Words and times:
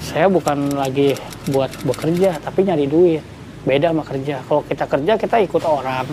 Saya 0.00 0.32
bukan 0.32 0.72
lagi 0.72 1.12
buat 1.50 1.68
bekerja, 1.84 2.40
tapi 2.40 2.64
nyari 2.64 2.86
duit. 2.88 3.22
Beda 3.66 3.90
sama 3.90 4.06
kerja. 4.06 4.40
Kalau 4.46 4.62
kita 4.64 4.84
kerja, 4.86 5.12
kita 5.18 5.36
ikut 5.42 5.62
orang. 5.66 6.06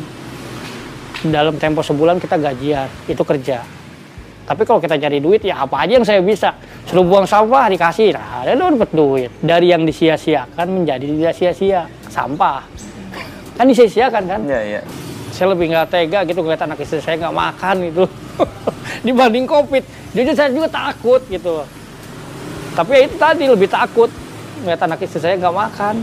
Dalam 1.23 1.55
tempo 1.55 1.79
sebulan 1.79 2.19
kita 2.19 2.35
gajian, 2.35 2.89
itu 3.07 3.23
kerja. 3.23 3.63
Tapi 4.43 4.61
kalau 4.67 4.83
kita 4.83 4.99
cari 4.99 5.23
duit, 5.23 5.39
ya 5.47 5.63
apa 5.63 5.87
aja 5.87 5.95
yang 5.95 6.03
saya 6.03 6.19
bisa. 6.19 6.51
Suruh 6.83 7.07
buang 7.07 7.23
sampah, 7.23 7.71
dikasih. 7.71 8.11
Nah, 8.11 8.43
ada 8.43 8.59
dapat 8.59 8.91
duit. 8.91 9.31
Dari 9.39 9.71
yang 9.71 9.87
disia-siakan 9.87 10.67
menjadi 10.67 11.05
tidak 11.07 11.33
sia-sia. 11.39 11.87
Sampah. 12.11 12.67
Kan 13.55 13.71
disia-siakan 13.71 14.23
kan? 14.27 14.41
Iya, 14.43 14.61
iya. 14.67 14.81
saya 15.33 15.49
lebih 15.57 15.73
nggak 15.73 15.89
tega 15.89 16.19
gitu 16.29 16.45
ngeliat 16.45 16.61
anak 16.61 16.77
istri 16.85 17.01
saya 17.01 17.17
nggak 17.17 17.33
makan 17.33 17.75
gitu 17.89 18.05
dibanding 19.09 19.49
covid 19.49 19.81
jujur 20.13 20.37
saya 20.37 20.53
juga 20.53 20.69
takut 20.69 21.25
gitu 21.25 21.65
tapi 22.73 22.91
ya 22.91 23.01
itu 23.05 23.15
tadi 23.15 23.45
lebih 23.45 23.69
takut 23.69 24.09
ngeliat 24.59 24.81
anak 24.81 25.01
istri 25.01 25.19
saya 25.19 25.37
nggak 25.37 25.55
makan 25.55 25.95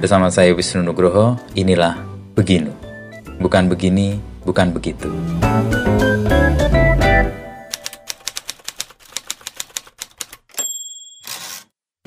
Bersama 0.00 0.32
saya 0.32 0.56
Wisnu 0.56 0.80
Nugroho, 0.80 1.36
inilah 1.52 1.92
Beginu. 2.32 2.72
Bukan 3.36 3.68
begini, 3.68 4.16
bukan 4.40 4.72
begitu. 4.72 5.12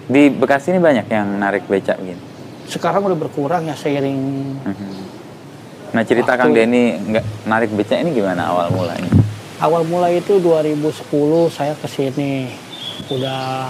Di 0.03 0.27
Bekasi 0.29 0.75
ini 0.75 0.79
banyak 0.79 1.07
yang 1.07 1.39
narik 1.39 1.63
becak 1.65 1.95
begini. 1.97 2.19
sekarang 2.63 3.05
udah 3.05 3.19
berkurang 3.19 3.63
ya 3.65 3.75
seiring 3.75 4.19
Nah 5.93 6.01
cerita 6.01 6.33
Waktu- 6.33 6.41
Kang 6.41 6.51
Denny 6.51 6.97
nggak 6.97 7.25
narik 7.45 7.69
becak 7.71 8.01
ini 8.01 8.09
gimana 8.11 8.49
awal 8.49 8.73
mulanya? 8.73 9.11
awal 9.61 9.85
mulai 9.85 10.17
itu 10.17 10.41
2010 10.41 11.07
saya 11.47 11.71
ke 11.73 11.85
sini 11.87 12.49
udah 13.09 13.67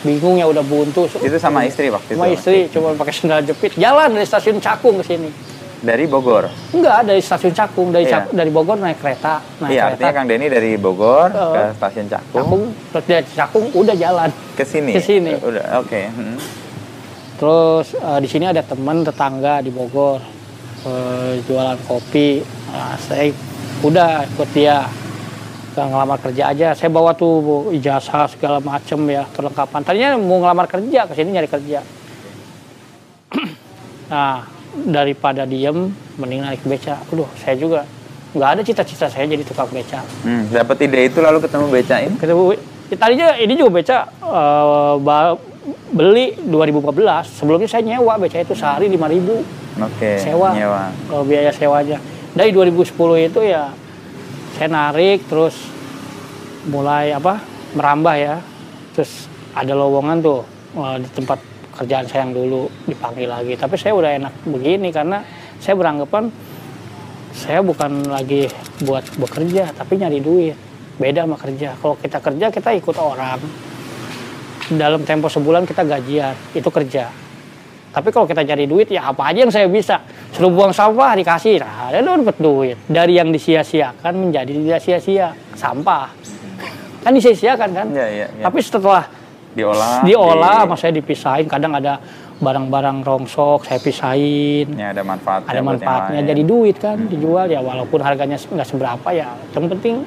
bingung 0.00 0.34
ya 0.34 0.44
udah 0.44 0.62
buntu 0.62 1.08
Itu 1.10 1.36
sama 1.36 1.64
istri 1.64 1.88
waktu 1.88 2.12
sama 2.12 2.26
itu? 2.26 2.36
istri 2.36 2.58
cuma 2.68 2.92
pakai 2.92 3.12
sendal 3.12 3.40
jepit 3.42 3.74
jalan 3.74 4.10
dari 4.10 4.24
stasiun 4.24 4.58
Cakung 4.58 4.98
ke 4.98 5.06
sini 5.06 5.30
Dari 5.78 6.04
Bogor? 6.04 6.50
enggak 6.70 7.02
dari 7.04 7.18
stasiun 7.18 7.50
Cakung 7.52 7.88
dari 7.88 8.04
Iya. 8.04 8.12
Cak- 8.20 8.30
dari 8.32 8.48
Bogor 8.48 8.76
naik 8.76 8.98
kereta 8.98 9.38
naik 9.58 9.70
Iya, 9.70 9.82
kereta 9.84 9.94
artinya 9.96 10.12
Kang 10.12 10.26
Denny 10.26 10.46
dari 10.48 10.70
Bogor 10.74 11.28
Oh. 11.30 11.52
ke 11.52 11.62
stasiun 11.72 12.06
Cakung, 12.06 12.34
Cakung 12.36 12.62
terus 12.90 13.04
dari 13.06 13.26
Cakung 13.28 13.66
udah 13.72 13.94
jalan 13.94 14.30
ke 14.52 14.64
sini. 14.64 14.92
Ke 14.92 15.00
sini. 15.00 15.32
Udah, 15.38 15.64
oke. 15.78 16.00
Hmm. 16.08 16.36
Terus 17.36 17.86
eh, 17.94 18.18
di 18.18 18.28
sini 18.28 18.44
ada 18.44 18.60
teman 18.60 19.02
tetangga 19.02 19.58
di 19.60 19.70
Bogor 19.70 20.18
eh, 20.82 21.38
jualan 21.42 21.78
kopi. 21.84 22.42
Nah, 22.68 22.98
saya 22.98 23.30
udah 23.80 24.26
ikut 24.28 24.48
dia 24.52 24.82
ke 25.78 25.82
ngelamar 25.86 26.18
kerja 26.18 26.42
aja. 26.50 26.68
Saya 26.74 26.90
bawa 26.90 27.14
tuh 27.14 27.38
Bu, 27.38 27.56
ijazah 27.70 28.26
segala 28.26 28.58
macem 28.58 28.98
ya 29.06 29.22
perlengkapan. 29.30 29.80
Tadinya 29.86 30.18
mau 30.18 30.42
ngelamar 30.42 30.66
kerja 30.66 31.06
ke 31.06 31.14
sini 31.14 31.38
nyari 31.38 31.46
kerja. 31.46 31.78
nah 34.12 34.42
daripada 34.74 35.46
diem 35.46 35.94
mending 36.18 36.42
naik 36.42 36.66
beca. 36.66 36.98
Aduh 37.14 37.30
saya 37.38 37.54
juga 37.54 37.86
nggak 38.34 38.50
ada 38.58 38.62
cita-cita 38.66 39.06
saya 39.06 39.30
jadi 39.30 39.46
tukang 39.46 39.70
beca. 39.70 40.02
Hmm, 40.26 40.50
dapat 40.50 40.82
ide 40.82 41.06
itu 41.06 41.22
lalu 41.22 41.38
ketemu 41.46 41.66
becak 41.70 41.98
ini? 42.04 42.14
Ketemu, 42.18 42.42
ya, 42.90 42.96
tadinya 42.98 43.28
ini 43.38 43.52
juga 43.54 43.70
beca 43.78 43.98
eh, 44.10 44.94
ba- 44.98 45.38
beli 45.94 46.34
2014. 46.42 47.38
Sebelumnya 47.38 47.68
saya 47.70 47.86
nyewa 47.86 48.18
beca 48.18 48.42
itu 48.42 48.52
sehari 48.58 48.90
5000 48.90 49.78
Oke. 49.78 50.10
sewa. 50.18 50.50
Nyewa. 50.58 50.90
Kalau 51.06 51.22
biaya 51.22 51.54
sewanya. 51.54 52.02
Dari 52.34 52.50
2010 52.52 53.30
itu 53.30 53.40
ya 53.46 53.72
saya 54.58 54.74
narik 54.74 55.22
terus 55.30 55.54
mulai 56.66 57.14
apa 57.14 57.38
merambah 57.78 58.16
ya. 58.18 58.36
Terus 58.98 59.30
ada 59.54 59.70
lowongan 59.78 60.18
tuh 60.18 60.42
eh, 60.74 60.96
di 60.98 61.08
tempat 61.14 61.38
kerjaan 61.78 62.10
saya 62.10 62.26
yang 62.26 62.34
dulu 62.34 62.66
dipanggil 62.90 63.30
lagi. 63.30 63.54
Tapi 63.54 63.78
saya 63.78 63.94
udah 63.94 64.10
enak 64.18 64.34
begini 64.50 64.90
karena 64.90 65.22
saya 65.62 65.78
beranggapan 65.78 66.34
saya 67.30 67.62
bukan 67.62 68.10
lagi 68.10 68.50
buat 68.82 69.06
bekerja 69.14 69.70
tapi 69.78 70.02
nyari 70.02 70.18
duit. 70.18 70.58
Beda 70.98 71.22
sama 71.22 71.38
kerja. 71.38 71.78
Kalau 71.78 71.94
kita 71.94 72.18
kerja 72.18 72.46
kita 72.50 72.70
ikut 72.74 72.96
orang. 72.98 73.38
Dalam 74.68 75.00
tempo 75.06 75.32
sebulan 75.32 75.64
kita 75.64 75.80
gajian, 75.80 76.36
itu 76.52 76.68
kerja. 76.68 77.08
Tapi 77.88 78.08
kalau 78.10 78.28
kita 78.28 78.44
cari 78.44 78.64
duit 78.64 78.88
ya 78.88 79.08
apa 79.08 79.32
aja 79.32 79.42
yang 79.42 79.52
saya 79.52 79.66
bisa. 79.66 80.00
Suruh 80.30 80.52
buang 80.52 80.70
sampah 80.70 81.16
dikasih, 81.16 81.58
nah 81.58 81.88
ada 81.88 82.04
dapat 82.04 82.36
duit. 82.36 82.76
Dari 82.84 83.16
yang 83.16 83.32
disia-siakan 83.32 84.12
menjadi 84.14 84.52
tidak 84.52 84.80
sia-sia. 84.80 85.32
Sampah. 85.56 86.12
Kan 87.00 87.16
disia-siakan 87.16 87.70
kan? 87.72 87.86
Iya, 87.90 88.06
iya, 88.06 88.26
iya. 88.28 88.44
Tapi 88.44 88.58
setelah 88.60 89.08
Diolah. 89.56 90.04
diolah 90.04 90.68
di- 90.68 90.76
saya 90.76 90.92
dipisahin, 90.92 91.48
kadang 91.48 91.72
ada 91.74 91.98
barang-barang 92.38 93.02
rongsok 93.02 93.66
saya 93.66 93.82
pisahin. 93.82 94.70
Ya, 94.78 94.94
ada 94.94 95.02
manfaatnya. 95.02 95.48
Ada 95.50 95.60
manfaatnya 95.60 96.20
jadi 96.22 96.42
duit 96.46 96.76
kan 96.78 97.08
dijual 97.08 97.50
ya 97.50 97.58
walaupun 97.58 97.98
harganya 97.98 98.38
nggak 98.38 98.68
seberapa 98.68 99.08
ya 99.10 99.34
yang 99.56 99.66
penting 99.66 100.06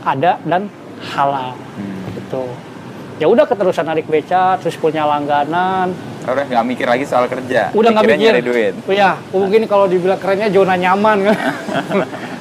ada 0.00 0.40
dan 0.40 0.72
halal 1.12 1.52
Hmm. 1.76 2.08
gitu 2.16 2.42
ya 3.18 3.26
udah 3.26 3.44
keterusan 3.44 3.84
narik 3.86 4.06
beca 4.06 4.56
terus 4.62 4.78
punya 4.78 5.02
langganan. 5.04 5.90
Udah 6.22 6.44
nggak 6.46 6.64
mikir 6.66 6.86
lagi 6.86 7.04
soal 7.04 7.26
kerja. 7.26 7.74
udah 7.74 7.90
nggak 7.90 8.04
mikir. 8.06 8.30
nyari 8.30 8.42
duit. 8.42 8.74
Oh 8.86 8.94
ya 8.94 9.18
mungkin 9.34 9.66
kalau 9.66 9.90
dibilang 9.90 10.18
kerennya 10.22 10.48
zona 10.54 10.78
nyaman. 10.78 11.26
Kan 11.26 11.36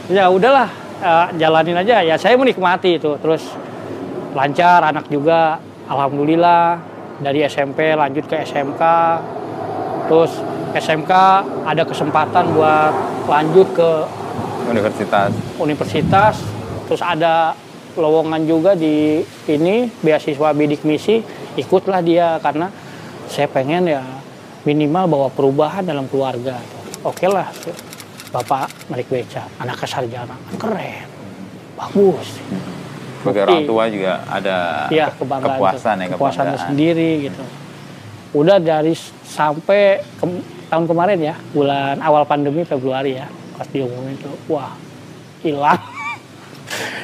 ya 0.17 0.29
udahlah 0.29 0.69
eh, 1.01 1.25
jalanin 1.41 1.77
aja. 1.81 2.05
Ya 2.05 2.15
saya 2.15 2.37
menikmati 2.37 3.01
itu. 3.01 3.17
Terus 3.17 3.43
lancar 4.37 4.85
anak 4.85 5.09
juga. 5.09 5.57
Alhamdulillah 5.87 6.77
dari 7.23 7.41
SMP 7.47 7.95
lanjut 7.95 8.27
ke 8.29 8.43
SMK 8.43 8.83
terus 10.07 10.31
SMK 10.77 11.11
ada 11.65 11.83
kesempatan 11.83 12.53
buat 12.53 12.93
lanjut 13.27 13.67
ke 13.73 13.91
Universitas. 14.67 15.31
universitas. 15.63 16.35
Terus 16.91 16.99
ada 16.99 17.55
lowongan 17.97 18.45
juga 18.45 18.71
di 18.73 19.19
ini 19.49 19.89
beasiswa 19.99 20.53
bidik 20.53 20.85
misi 20.85 21.19
ikutlah 21.57 21.99
dia 21.99 22.37
karena 22.39 22.69
saya 23.27 23.49
pengen 23.49 23.89
ya 23.89 24.05
minimal 24.63 25.05
bawa 25.09 25.27
perubahan 25.27 25.81
dalam 25.81 26.05
keluarga. 26.07 26.61
Oke 27.03 27.25
lah 27.25 27.49
bapak 28.29 28.69
narik 28.87 29.09
beca 29.09 29.49
anak 29.57 29.81
sarjana. 29.83 30.37
Keren 30.55 31.07
bagus. 31.75 32.37
Sebagai 33.21 33.41
orang 33.43 33.61
tua 33.65 33.83
juga 33.89 34.23
ada 34.29 34.87
ya 34.87 35.09
ke- 35.11 35.19
kebanggaan 35.25 35.57
kepuasan 35.59 35.95
ya, 35.97 36.05
kepuasan 36.13 36.43
kebanggaan. 36.47 36.65
sendiri 36.69 37.11
gitu. 37.27 37.43
Udah 38.37 38.61
dari 38.61 38.93
sampai 39.25 39.99
ke- 40.15 40.43
tahun 40.67 40.85
kemarin 40.85 41.19
ya 41.19 41.35
bulan 41.51 41.97
awal 41.99 42.23
pandemi 42.23 42.61
Februari 42.63 43.17
ya 43.17 43.27
pas 43.57 43.65
diumumin 43.67 44.13
itu 44.13 44.29
wah 44.45 44.75
hilang 45.41 45.79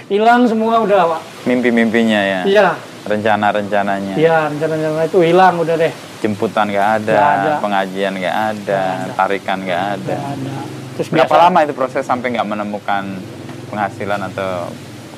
hilang 0.07 0.47
semua 0.47 0.81
udah 0.81 1.01
pak 1.15 1.21
Mimpi-mimpinya 1.43 2.19
ya. 2.19 2.41
iya 2.43 2.67
Rencana-rencananya. 3.03 4.15
iya 4.15 4.47
rencana-rencana 4.47 5.03
itu 5.05 5.19
hilang 5.19 5.59
udah 5.59 5.75
deh 5.75 5.93
Jemputan 6.23 6.71
nggak 6.71 6.89
ada, 7.03 7.15
ada. 7.19 7.51
pengajian 7.59 8.15
nggak 8.15 8.37
ada, 8.55 8.81
ada. 9.03 9.11
tarikan 9.13 9.59
nggak 9.59 9.83
ada. 9.99 10.15
Ada 10.15 10.55
terus 10.93 11.07
Berapa 11.09 11.27
biasa 11.27 11.43
lama 11.43 11.59
itu 11.65 11.73
proses 11.73 12.03
sampai 12.05 12.27
nggak 12.31 12.47
menemukan 12.47 13.03
penghasilan 13.67 14.21
atau 14.29 14.69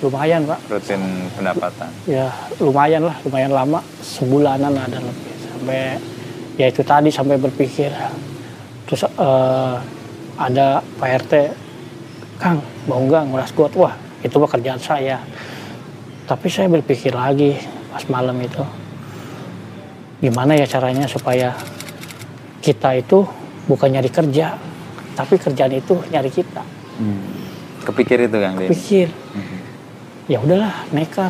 lumayan 0.01 0.43
pak 0.43 0.59
rutin 0.65 1.01
pendapatan? 1.33 1.89
ya 2.05 2.27
lumayan 2.57 3.03
lah 3.03 3.15
lumayan 3.21 3.51
lama 3.51 3.79
sebulanan 3.99 4.71
ada 4.71 4.97
lebih 4.97 5.33
sampai 5.41 5.97
ya 6.55 6.65
itu 6.67 6.81
tadi 6.81 7.09
sampai 7.09 7.35
berpikir 7.37 7.91
terus 8.85 9.03
eh, 9.03 9.75
ada 10.35 10.67
Pak 10.99 11.09
RT 11.25 11.33
Kang 12.37 12.59
mau 12.85 12.99
nggak 13.01 13.23
nguras 13.29 13.51
got 13.51 13.71
wah 13.75 13.95
itu 14.25 14.35
pekerjaan 14.35 14.81
saya. 14.81 15.21
Tapi 16.25 16.49
saya 16.49 16.65
berpikir 16.65 17.13
lagi 17.13 17.53
pas 17.93 18.01
malam 18.09 18.35
itu 18.41 18.65
gimana 20.19 20.57
ya 20.57 20.65
caranya 20.65 21.05
supaya 21.05 21.53
kita 22.59 22.97
itu 22.97 23.21
bukan 23.69 23.93
nyari 23.93 24.09
kerja 24.09 24.57
tapi 25.13 25.37
kerjaan 25.37 25.77
itu 25.77 25.93
nyari 26.09 26.33
kita. 26.33 26.65
Kepikir 27.85 28.25
itu 28.25 28.37
Kang 28.41 28.57
Denny? 28.57 28.73
pikir 28.73 29.07
ya 30.25 30.41
udahlah 30.41 30.73
nekat. 30.89 31.29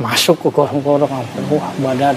Masuk 0.00 0.40
ke 0.42 0.48
gorong-gorong 0.50 1.06
wah 1.52 1.70
badan 1.78 2.16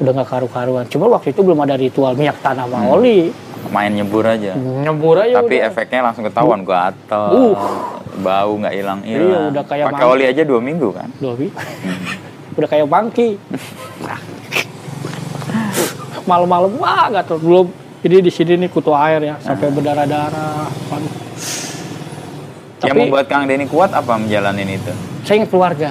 udah 0.00 0.12
nggak 0.16 0.28
karu-karuan. 0.30 0.86
Cuma 0.88 1.10
waktu 1.10 1.34
itu 1.34 1.42
belum 1.44 1.60
ada 1.66 1.76
ritual 1.76 2.14
minyak 2.16 2.38
tanah 2.40 2.64
sama 2.64 2.96
oli. 2.96 3.34
Main 3.68 3.92
nyebur 3.92 4.24
aja. 4.24 4.56
nyebur 4.56 5.20
aja 5.20 5.44
Tapi 5.44 5.60
udah. 5.60 5.68
efeknya 5.68 6.00
langsung 6.00 6.24
ketahuan 6.24 6.64
gatel, 6.64 7.28
Uh. 7.28 7.54
Bau 8.18 8.52
nggak 8.58 8.74
hilang-hilang. 8.74 9.30
Iya, 9.30 9.40
udah 9.54 9.64
kayak 9.64 9.86
Pakai 9.94 10.06
oli 10.06 10.24
aja 10.26 10.42
dua 10.42 10.58
minggu 10.58 10.88
kan? 10.90 11.08
Dua 11.22 11.38
wi. 11.38 11.48
udah 12.58 12.68
kayak 12.68 12.86
bangki 12.90 13.38
malam-malam 16.28 16.70
wah 16.78 17.10
nggak 17.10 17.24
tahu. 17.26 17.38
Belum. 17.42 17.66
Jadi 18.00 18.16
di 18.24 18.32
sini 18.32 18.52
nih 18.64 18.70
kutu 18.72 18.96
air 18.96 19.20
ya 19.20 19.36
sampai 19.42 19.68
berdarah-darah. 19.68 20.66
Waduh. 20.88 21.14
Yang 22.80 22.96
Tapi- 22.96 23.00
membuat 23.04 23.26
Kang 23.28 23.44
Denny 23.44 23.68
kuat 23.68 23.92
apa 23.92 24.16
menjalanin 24.16 24.80
itu? 24.80 24.92
saya 25.20 25.44
ingat 25.44 25.50
keluarga. 25.52 25.90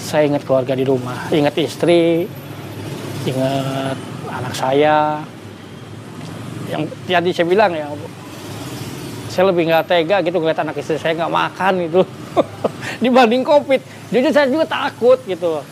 Saya 0.00 0.24
ingat 0.24 0.42
keluarga 0.48 0.72
di 0.72 0.88
rumah. 0.88 1.28
Ingat 1.28 1.52
istri. 1.60 2.24
Ingat 3.28 3.98
anak 4.24 4.54
saya. 4.56 5.20
Yang 6.72 6.82
tadi 7.04 7.30
saya 7.36 7.46
bilang 7.48 7.72
ya 7.76 7.92
saya 9.38 9.54
lebih 9.54 9.70
nggak 9.70 9.86
tega 9.86 10.18
gitu 10.26 10.42
ngeliat 10.42 10.58
anak 10.66 10.82
istri 10.82 10.98
saya 10.98 11.14
nggak 11.14 11.30
makan 11.30 11.72
gitu. 11.86 12.02
Dibanding 13.06 13.46
covid. 13.46 13.78
Jujur 14.10 14.34
saya 14.34 14.50
juga 14.50 14.66
takut 14.66 15.14
gitu. 15.30 15.62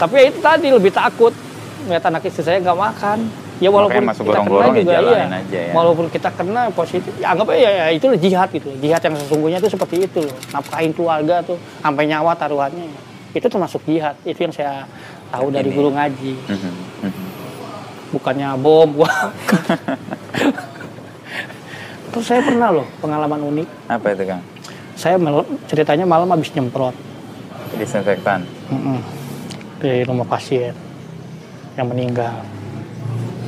Tapi 0.00 0.14
ya 0.16 0.24
itu 0.32 0.40
tadi 0.40 0.72
lebih 0.72 0.88
takut 0.88 1.36
ngeliat 1.84 2.08
anak 2.08 2.24
istri 2.24 2.40
saya 2.40 2.64
nggak 2.64 2.72
makan. 2.72 3.28
Ya 3.60 3.68
walaupun 3.68 4.00
Makanya 4.00 4.16
masuk 4.16 4.24
kita 4.24 4.40
kena 4.40 4.64
ya 4.64 4.72
juga 4.80 4.96
iya. 4.96 5.24
aja 5.28 5.60
ya. 5.60 5.72
walaupun 5.76 6.06
kita 6.10 6.30
kena 6.34 6.62
positif 6.74 7.12
ya 7.22 7.26
anggap 7.36 7.46
aja 7.52 7.60
ya, 7.60 7.70
ya 7.70 7.86
itu 7.92 8.06
jihad 8.16 8.48
gitu. 8.48 8.68
Jihad 8.80 9.02
yang 9.04 9.14
sesungguhnya 9.20 9.58
itu 9.60 9.68
seperti 9.68 9.96
itu 10.08 10.18
loh. 10.24 10.36
Nafkahin 10.56 10.96
keluarga 10.96 11.44
tuh 11.44 11.60
sampai 11.84 12.08
nyawa 12.08 12.32
taruhannya. 12.32 12.88
Itu 13.36 13.44
termasuk 13.52 13.84
jihad. 13.84 14.16
Itu 14.24 14.40
yang 14.40 14.56
saya 14.56 14.88
tahu 15.28 15.52
dari 15.52 15.68
guru 15.68 15.92
ngaji. 15.92 16.32
Mhm, 16.48 16.72
mhm. 17.12 17.24
bukannya 18.16 18.48
bom 18.56 18.88
wah. 19.04 19.28
terus 22.14 22.30
saya 22.30 22.40
pernah 22.46 22.70
loh 22.70 22.86
pengalaman 23.02 23.42
unik 23.50 23.68
Apa 23.90 24.14
itu 24.14 24.24
Kang? 24.30 24.42
saya 24.94 25.18
malam, 25.18 25.42
ceritanya 25.66 26.06
malam 26.06 26.30
habis 26.30 26.54
nyemprot 26.54 26.94
Disinfektan. 27.74 28.46
Di 29.82 30.06
rumah 30.06 30.26
pasien 30.26 30.72
yang 31.74 31.90
meninggal. 31.90 32.46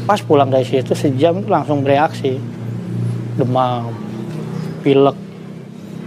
Pas 0.07 0.19
pulang 0.23 0.51
dari 0.51 0.67
situ 0.67 0.95
sejam 0.99 1.43
itu 1.43 1.49
langsung 1.51 1.83
bereaksi, 1.83 2.39
demam, 3.39 3.95
pilek, 4.83 5.15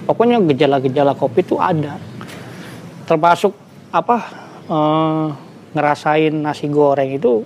pokoknya 0.07 0.39
gejala-gejala 0.51 1.15
kopi 1.15 1.43
itu 1.43 1.55
ada. 1.59 1.95
Termasuk 3.07 3.55
apa 3.91 4.17
eh, 4.67 5.27
ngerasain 5.75 6.35
nasi 6.35 6.67
goreng 6.67 7.15
itu 7.15 7.43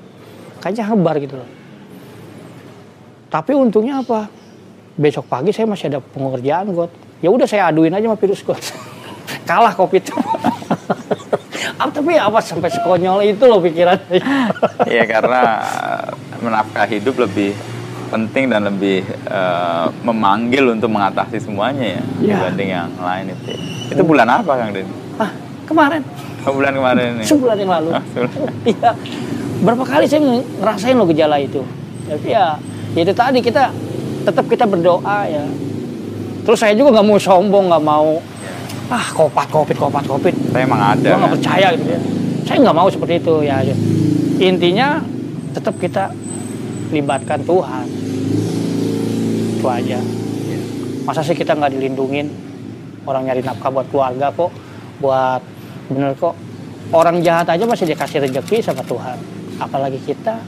kayaknya 0.62 0.90
hebar 0.94 1.16
gitu 1.22 1.38
loh. 1.38 1.50
Tapi 3.30 3.52
untungnya 3.58 4.02
apa? 4.02 4.30
Besok 4.94 5.26
pagi 5.26 5.50
saya 5.50 5.66
masih 5.66 5.90
ada 5.90 6.00
pengerjaan 6.00 6.70
got. 6.70 6.92
Ya 7.18 7.28
udah 7.28 7.46
saya 7.46 7.68
aduin 7.68 7.90
aja 7.90 8.06
sama 8.06 8.16
virus 8.16 8.42
got. 8.42 8.62
Kalah 9.50 9.74
covid. 9.74 10.04
Ah, 11.74 11.90
tapi 11.90 12.16
apa 12.16 12.38
sampai 12.40 12.70
sekonyol 12.70 13.24
itu 13.26 13.44
loh 13.44 13.58
pikiran 13.58 13.98
Iya 14.88 15.04
karena 15.04 15.60
menafkah 16.38 16.86
hidup 16.86 17.18
lebih 17.18 17.56
penting 18.08 18.48
dan 18.48 18.64
lebih 18.64 19.02
eh, 19.26 19.86
memanggil 20.00 20.70
untuk 20.70 20.88
mengatasi 20.88 21.40
semuanya 21.40 21.98
ya 21.98 22.02
Iya. 22.22 22.36
dibanding 22.38 22.70
yang 22.70 22.90
lain 22.96 23.26
itu. 23.32 23.52
Itu 23.90 24.02
bulan 24.02 24.28
apa 24.30 24.52
Kang 24.54 24.72
Den? 24.72 24.88
ah 25.18 25.32
kemarin 25.66 26.02
Oh, 26.44 26.52
bulan 26.54 26.72
kemarin 26.74 27.06
ini. 27.16 27.26
sebulan 27.26 27.56
yang 27.58 27.72
lalu 27.74 27.90
Ah, 27.92 28.04
sebulan. 28.06 28.32
iya 28.64 28.90
berapa 29.60 29.84
kali 29.84 30.06
saya 30.06 30.22
ngerasain 30.54 30.96
loh 30.96 31.08
gejala 31.08 31.38
itu 31.38 31.62
tapi 32.06 32.28
ya 32.30 32.56
ya 32.92 33.02
itu 33.02 33.14
tadi 33.14 33.40
kita 33.40 33.72
tetap 34.24 34.46
kita 34.48 34.66
berdoa 34.66 35.20
ya. 35.28 35.46
Terus 36.44 36.60
saya 36.60 36.74
juga 36.76 37.00
nggak 37.00 37.08
mau 37.08 37.20
sombong 37.20 37.72
nggak 37.72 37.84
mau 37.84 38.20
ah 38.92 39.06
kopat 39.16 39.48
kopit 39.48 39.80
kopat 39.80 40.04
kopit 40.04 40.36
Saya 40.52 40.68
emang 40.68 40.82
ada. 40.82 41.08
gue 41.08 41.16
nggak 41.16 41.32
kan? 41.32 41.38
percaya 41.40 41.68
gitu 41.76 41.86
ya. 41.88 42.02
Saya 42.44 42.58
nggak 42.68 42.78
mau 42.78 42.88
seperti 42.92 43.14
itu 43.24 43.36
ya. 43.48 43.58
Intinya 44.44 45.00
tetap 45.56 45.80
kita 45.80 46.12
libatkan 46.92 47.40
Tuhan. 47.48 47.86
Itu 49.60 49.68
aja. 49.72 50.00
Masa 51.08 51.24
sih 51.24 51.36
kita 51.36 51.56
nggak 51.56 51.80
dilindungin? 51.80 52.28
Orang 53.04 53.28
nyari 53.28 53.44
nafkah 53.44 53.68
buat 53.72 53.88
keluarga 53.92 54.32
kok 54.32 54.52
buat 55.00 55.42
bener 55.92 56.16
kok. 56.16 56.36
Orang 56.92 57.24
jahat 57.24 57.48
aja 57.48 57.64
masih 57.64 57.88
dikasih 57.88 58.28
rezeki 58.28 58.60
sama 58.60 58.84
Tuhan 58.84 59.18
apalagi 59.60 60.00
kita. 60.04 60.40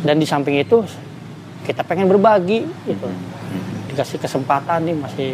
Dan 0.00 0.16
di 0.16 0.24
samping 0.24 0.56
itu 0.56 0.80
kita 1.64 1.82
pengen 1.84 2.08
berbagi 2.08 2.64
gitu. 2.88 3.08
Dikasih 3.92 4.18
kesempatan 4.22 4.86
nih 4.86 4.96
masih 4.96 5.30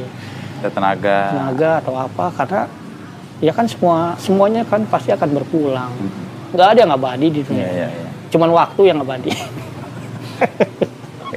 Ada 0.64 0.70
tenaga. 0.72 1.18
tenaga 1.36 1.70
atau 1.84 1.94
apa 2.00 2.24
karena 2.32 2.62
ya 3.44 3.52
kan 3.52 3.68
semua 3.68 4.16
semuanya 4.16 4.64
kan 4.64 4.82
pasti 4.88 5.12
akan 5.12 5.28
berpulang. 5.36 5.92
Nggak 6.56 6.68
ada 6.72 6.78
yang 6.86 6.92
abadi 6.94 7.26
di 7.28 7.40
dunia 7.44 7.68
iya 7.68 7.88
iya. 7.90 8.08
cuman 8.32 8.48
waktu 8.54 8.80
yang 8.88 9.02
abadi 9.02 9.34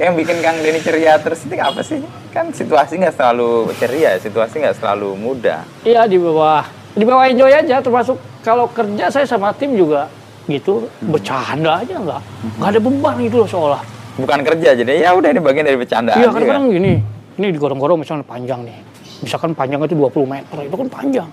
Yang 0.00 0.12
bikin 0.24 0.36
Kang 0.40 0.56
Denny 0.64 0.80
ceria 0.80 1.20
terus 1.20 1.44
itu 1.44 1.60
apa 1.60 1.84
sih? 1.84 2.00
Kan 2.32 2.56
situasi 2.56 2.96
nggak 2.96 3.20
selalu 3.20 3.68
ceria, 3.76 4.16
situasi 4.16 4.64
nggak 4.64 4.80
selalu 4.80 5.12
mudah. 5.12 5.60
iya 5.84 6.08
di 6.08 6.16
bawah. 6.16 6.64
Di 6.96 7.04
bawah 7.04 7.28
enjoy 7.28 7.52
aja 7.52 7.84
termasuk 7.84 8.16
kalau 8.40 8.64
kerja 8.72 9.12
saya 9.12 9.28
sama 9.28 9.52
tim 9.52 9.76
juga 9.76 10.08
gitu 10.48 10.88
bercanda 11.04 11.84
aja 11.84 12.00
nggak. 12.00 12.22
Nggak 12.56 12.68
ada 12.72 12.80
beban 12.80 13.14
gitu 13.20 13.36
loh 13.44 13.48
seolah 13.50 13.82
Bukan 14.20 14.40
kerja 14.44 14.70
jadi 14.76 14.92
ya 15.02 15.10
udah 15.16 15.28
ini 15.32 15.40
bagian 15.40 15.64
dari 15.64 15.78
bercandaan. 15.80 16.18
iya 16.20 16.28
juga. 16.28 16.34
kadang-kadang 16.36 16.64
gini 16.70 16.92
ini 17.40 17.46
digorong-gorong 17.56 17.98
misalnya 18.04 18.24
panjang 18.26 18.60
nih. 18.64 18.76
Misalkan 19.24 19.52
panjangnya 19.52 19.88
itu 19.88 19.96
20 19.96 20.24
meter 20.28 20.56
itu 20.64 20.76
kan 20.76 20.88
panjang. 20.88 21.28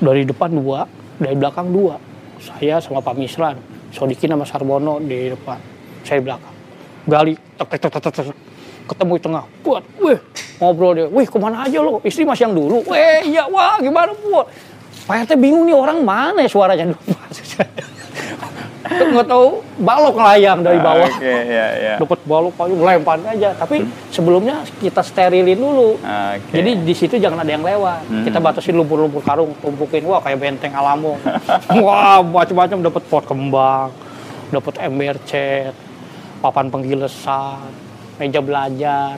Dari 0.00 0.22
depan 0.24 0.50
dua 0.54 0.88
dari 1.20 1.36
belakang 1.36 1.70
dua. 1.70 1.94
Saya 2.40 2.80
sama 2.80 3.04
Pak 3.04 3.20
Misran 3.20 3.60
Sodikin 3.92 4.32
sama 4.32 4.48
Sarbono 4.48 4.96
di 4.96 5.28
depan 5.28 5.60
saya 6.06 6.18
di 6.22 6.24
belakang. 6.24 6.54
Gali 7.04 7.34
tek 7.36 7.68
tek 7.68 7.90
tek 7.90 8.00
tek 8.00 8.12
tek, 8.12 8.26
ketemu 8.88 9.12
di 9.18 9.22
tengah 9.22 9.44
buat 9.62 9.82
wih 10.00 10.18
ngobrol 10.60 10.92
dia 10.96 11.06
wih 11.08 11.26
ke 11.26 11.38
mana 11.38 11.66
aja 11.66 11.78
lo? 11.84 12.00
Istri 12.00 12.24
masih 12.24 12.48
yang 12.48 12.54
dulu. 12.56 12.86
Weh 12.88 13.28
iya 13.28 13.44
wah 13.50 13.76
gimana 13.82 14.14
buat 14.16 14.46
Pak 15.04 15.26
RT 15.26 15.32
bingung 15.42 15.66
nih 15.66 15.74
orang 15.74 16.06
mana 16.06 16.44
ya 16.44 16.50
suaranya? 16.50 16.90
Lupa 16.94 17.18
Tuh 18.80 19.06
nggak 19.12 19.28
tahu 19.28 19.60
balok 19.80 20.16
layang 20.16 20.64
dari 20.64 20.80
bawah. 20.80 21.04
Oke, 21.04 21.28
ya 21.28 21.66
ya. 21.76 21.94
dapat 22.00 22.20
balok 22.24 22.54
payung 22.56 22.80
lempar 22.80 23.20
aja. 23.20 23.52
Tapi 23.52 23.84
sebelumnya 24.08 24.64
kita 24.80 25.04
sterilin 25.04 25.60
dulu. 25.60 26.00
Oke. 26.00 26.54
jadi 26.54 26.70
di 26.80 26.94
situ 26.96 27.20
jangan 27.20 27.44
ada 27.44 27.52
yang 27.52 27.64
lewat. 27.64 28.08
Hmm. 28.08 28.24
kita 28.24 28.38
batasin 28.40 28.76
lumpur-lumpur 28.80 29.20
karung 29.20 29.52
tumpukin. 29.60 30.04
Wah 30.08 30.24
kayak 30.24 30.40
benteng 30.40 30.72
alamo. 30.72 31.20
Wah 31.84 32.24
macam-macam. 32.24 32.78
Dapat 32.80 33.02
pot 33.08 33.24
kembang 33.28 33.90
dapat 34.50 34.82
ember 34.82 35.16
cat 35.22 35.74
papan 36.42 36.66
penggilesan 36.68 37.70
meja 38.18 38.42
belajar. 38.42 39.16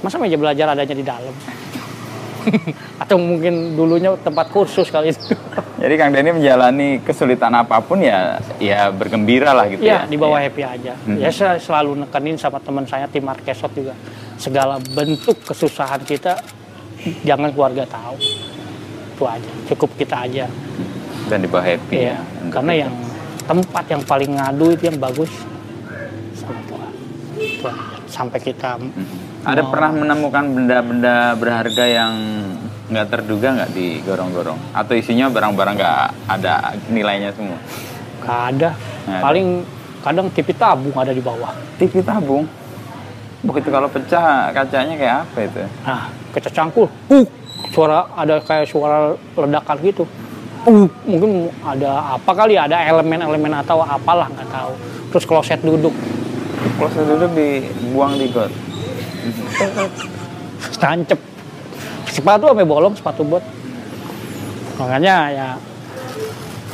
Masa 0.00 0.16
meja 0.16 0.38
belajar 0.38 0.72
adanya 0.72 0.96
di 0.96 1.04
dalam 1.04 1.34
atau 3.02 3.16
mungkin 3.16 3.74
dulunya 3.74 4.12
tempat 4.16 4.48
kursus 4.48 4.88
kali 4.88 5.10
itu 5.10 5.34
Jadi 5.82 5.94
Kang 5.96 6.12
Denny 6.12 6.30
menjalani 6.30 7.00
kesulitan 7.00 7.52
apa 7.52 7.80
pun 7.80 7.98
ya 7.98 8.36
ya 8.56 8.88
bergembira 8.90 9.50
lah 9.50 9.64
gitu 9.64 9.80
ya. 9.80 10.04
Iya, 10.04 10.12
di 10.12 10.16
bawah 10.16 10.36
Iya. 10.36 10.46
happy 10.46 10.62
aja. 10.62 10.92
Hmm. 11.00 11.16
Ya 11.16 11.30
saya 11.30 11.56
selalu 11.56 11.96
nekenin 11.98 12.36
sama 12.36 12.60
teman 12.60 12.84
saya 12.84 13.06
tim 13.06 13.24
Markesot 13.24 13.72
juga. 13.72 13.96
Segala 14.36 14.76
bentuk 14.76 15.40
kesusahan 15.40 16.00
kita 16.02 16.36
jangan 17.22 17.48
keluarga 17.48 17.84
tahu. 17.84 18.20
Itu 19.10 19.24
aja. 19.24 19.50
Cukup 19.66 19.90
kita 19.96 20.16
aja. 20.22 20.44
dan 21.26 21.38
di 21.38 21.48
bawah 21.48 21.64
happy 21.64 21.94
Iya. 21.96 22.12
ya. 22.12 22.16
Untuk 22.42 22.52
Karena 22.52 22.72
itu. 22.72 22.82
yang 22.82 22.94
tempat 23.40 23.84
yang 23.88 24.02
paling 24.04 24.30
ngadu 24.34 24.66
itu 24.70 24.82
yang 24.84 24.98
bagus 24.98 25.30
sama 26.34 26.60
Tuhan. 26.66 26.92
Sampai 28.04 28.38
kita 28.38 28.76
ada 29.44 29.62
mau- 29.64 29.70
pernah 29.72 29.90
menemukan 29.94 30.44
benda-benda 30.52 31.32
berharga 31.36 31.84
yang 31.88 32.12
nggak 32.90 33.06
terduga 33.06 33.54
nggak 33.54 33.70
di 33.70 34.02
gorong-gorong 34.02 34.58
atau 34.74 34.92
isinya 34.98 35.30
barang-barang 35.30 35.74
nggak 35.78 36.04
ada 36.26 36.74
nilainya 36.90 37.30
semua 37.32 37.56
nggak 38.20 38.42
ada. 38.52 38.70
Nggak 39.06 39.16
ada. 39.16 39.22
Paling 39.24 39.46
kadang 40.00 40.26
TV 40.34 40.48
tabung 40.56 40.96
ada 40.98 41.12
di 41.14 41.22
bawah. 41.22 41.54
TV 41.78 42.02
tabung 42.02 42.44
begitu 43.40 43.72
kalau 43.72 43.88
pecah 43.88 44.52
kacanya 44.52 44.94
kayak 45.00 45.16
apa 45.24 45.38
itu 45.48 45.64
Nah, 45.88 46.12
kita 46.36 46.52
cangkul, 46.52 46.84
puk, 47.08 47.24
suara 47.72 48.04
ada 48.12 48.36
kayak 48.44 48.68
suara 48.68 49.16
ledakan 49.32 49.76
gitu. 49.80 50.04
Puk, 50.60 50.92
mungkin 51.08 51.48
ada 51.64 52.20
apa 52.20 52.30
kali 52.36 52.60
ada 52.60 52.76
elemen-elemen 52.84 53.64
atau 53.64 53.80
apalah 53.80 54.28
nggak 54.28 54.50
tahu. 54.52 54.72
Terus 55.08 55.24
kloset 55.24 55.60
duduk, 55.64 55.94
saya 56.92 57.04
duduk 57.16 57.32
dibuang 57.32 58.20
di 58.20 58.28
got 58.28 58.52
tancep. 60.80 61.20
Sepatu 62.10 62.50
sampai 62.50 62.66
bolong 62.66 62.94
sepatu 62.96 63.22
bot. 63.22 63.44
Makanya 64.80 65.16
ya 65.30 65.48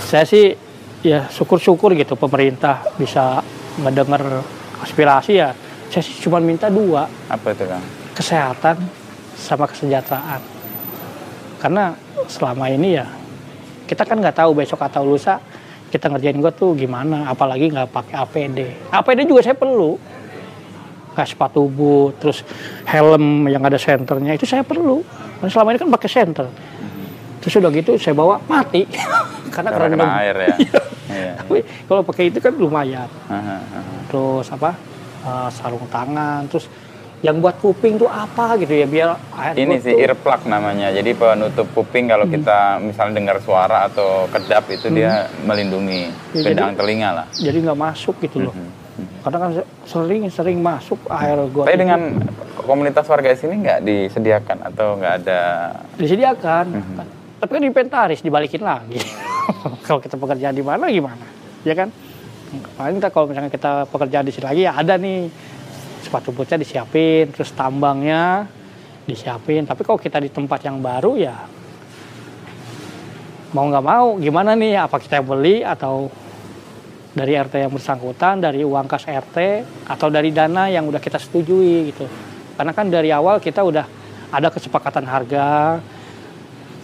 saya 0.06 0.24
sih 0.24 0.54
ya 1.02 1.26
syukur-syukur 1.28 1.92
gitu 1.98 2.14
pemerintah 2.14 2.86
bisa 2.96 3.42
mendengar 3.82 4.42
aspirasi 4.80 5.42
ya. 5.42 5.50
Saya 5.90 6.02
sih 6.02 6.18
cuma 6.22 6.42
minta 6.42 6.66
dua, 6.66 7.06
apa 7.30 7.54
itu 7.54 7.62
kang 7.66 7.84
kesehatan 8.16 8.80
sama 9.36 9.68
kesejahteraan. 9.68 10.40
Karena 11.60 11.92
selama 12.26 12.66
ini 12.72 12.96
ya 12.96 13.06
kita 13.86 14.02
kan 14.02 14.18
nggak 14.18 14.40
tahu 14.40 14.56
besok 14.56 14.82
atau 14.82 15.04
lusa 15.06 15.38
kita 15.86 16.10
ngerjain 16.10 16.42
gue 16.42 16.52
tuh 16.56 16.74
gimana, 16.74 17.30
apalagi 17.30 17.70
nggak 17.70 17.92
pakai 17.94 18.14
APD. 18.18 18.58
APD 18.90 19.30
juga 19.30 19.46
saya 19.46 19.54
perlu. 19.54 19.94
Kayak 21.16 21.28
sepatu 21.28 21.64
boot, 21.66 22.20
terus 22.20 22.44
helm 22.84 23.24
yang 23.46 23.64
ada 23.64 23.74
senternya 23.76 24.30
itu 24.30 24.44
saya 24.44 24.60
perlu. 24.60 25.00
Karena 25.34 25.48
selama 25.48 25.68
ini 25.70 25.78
kan 25.78 25.90
pakai 25.90 26.10
senter. 26.10 26.46
terus 27.36 27.56
udah 27.56 27.70
gitu 27.70 27.94
saya 27.94 28.10
bawa 28.12 28.42
mati 28.44 28.82
karena 29.54 29.70
Karena 29.70 30.04
air 30.18 30.36
ya. 30.44 30.56
Iya. 31.06 31.32
tapi 31.38 31.58
kalau 31.86 32.02
pakai 32.02 32.24
itu 32.26 32.42
kan 32.42 32.50
lumayan 32.52 33.06
Aha, 33.24 33.38
aha. 33.62 33.80
terus 34.04 34.50
apa 34.50 34.74
eh, 35.22 35.48
sarung 35.54 35.86
tangan 35.86 36.50
terus 36.50 36.66
yang 37.22 37.38
buat 37.38 37.54
kuping 37.56 37.96
tuh 37.96 38.10
apa 38.10 38.58
gitu 38.58 38.74
ya 38.74 38.84
biar 38.84 39.08
air 39.32 39.54
Ini 39.56 39.78
sih 39.78 39.94
earplug 39.94 40.42
namanya. 40.44 40.90
Jadi 40.90 41.14
penutup 41.14 41.70
kuping 41.70 42.04
kalau 42.04 42.26
kita 42.26 42.82
misalnya 42.82 43.16
dengar 43.16 43.38
suara 43.38 43.86
atau 43.86 44.26
kedap 44.26 44.66
itu 44.68 44.90
dia 44.90 45.30
melindungi 45.40 46.10
Ya, 46.34 46.50
gendang 46.50 46.74
telinga 46.74 47.10
lah. 47.14 47.26
jadi 47.32 47.56
nggak 47.62 47.78
masuk 47.80 48.18
gitu 48.20 48.42
loh 48.42 48.52
Mhm. 48.52 48.85
Karena 48.96 49.36
kan 49.36 49.50
sering 49.84 50.22
sering 50.32 50.58
masuk 50.64 50.96
air 51.12 51.36
got 51.52 51.68
Tapi 51.68 51.76
dengan 51.76 52.00
komunitas 52.56 53.04
warga 53.04 53.36
sini 53.36 53.60
nggak 53.60 53.80
disediakan 53.84 54.58
atau 54.72 54.96
nggak 54.96 55.14
ada? 55.24 55.40
Disediakan. 56.00 56.66
Mhm. 56.72 56.96
tapi 57.36 57.50
kan 57.52 57.64
inventaris 57.68 58.24
dibalikin 58.24 58.64
lagi. 58.64 58.96
Kalau 59.86 60.00
kita 60.00 60.16
pekerjaan 60.16 60.56
di 60.56 60.64
mana 60.64 60.88
gimana? 60.88 61.20
Ya 61.68 61.76
kan? 61.76 61.92
Paling 62.80 62.96
kita 62.96 63.10
kalau 63.12 63.26
misalnya 63.28 63.52
kita 63.52 63.84
pekerjaan 63.90 64.24
di 64.24 64.32
sini 64.32 64.46
lagi 64.46 64.62
ya 64.64 64.72
ada 64.72 64.94
nih. 64.96 65.28
Sepatu 66.00 66.30
bootnya 66.32 66.56
disiapin 66.56 67.28
terus 67.34 67.52
tambangnya 67.52 68.46
disiapin. 69.04 69.68
Tapi 69.68 69.84
kalau 69.84 69.98
kita 70.00 70.22
di 70.22 70.30
tempat 70.32 70.64
yang 70.64 70.80
baru 70.80 71.18
ya 71.18 71.36
mau 73.52 73.68
nggak 73.68 73.84
mau. 73.84 74.16
Gimana 74.16 74.56
nih? 74.56 74.80
Apa 74.80 74.96
kita 74.96 75.20
beli 75.20 75.60
atau 75.60 76.08
dari 77.16 77.32
RT 77.32 77.64
yang 77.64 77.72
bersangkutan 77.72 78.44
dari 78.44 78.60
uang 78.60 78.84
kas 78.84 79.08
RT 79.08 79.64
atau 79.88 80.12
dari 80.12 80.36
dana 80.36 80.68
yang 80.68 80.84
udah 80.84 81.00
kita 81.00 81.16
setujui 81.16 81.88
gitu. 81.88 82.04
Karena 82.60 82.76
kan 82.76 82.92
dari 82.92 83.08
awal 83.08 83.40
kita 83.40 83.64
udah 83.64 83.88
ada 84.28 84.52
kesepakatan 84.52 85.08
harga. 85.08 85.80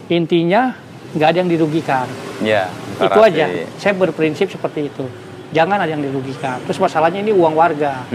Intinya 0.08 0.72
nggak 1.12 1.28
ada 1.28 1.38
yang 1.44 1.50
dirugikan. 1.52 2.08
Ya 2.40 2.72
itu 2.96 3.20
aja. 3.20 3.44
saya 3.76 3.94
berprinsip 3.96 4.48
seperti 4.48 4.88
itu. 4.88 5.04
Jangan 5.52 5.84
ada 5.84 5.92
yang 5.92 6.00
dirugikan. 6.00 6.64
Terus 6.64 6.80
masalahnya 6.80 7.20
ini 7.20 7.32
uang 7.36 7.52
warga. 7.52 8.08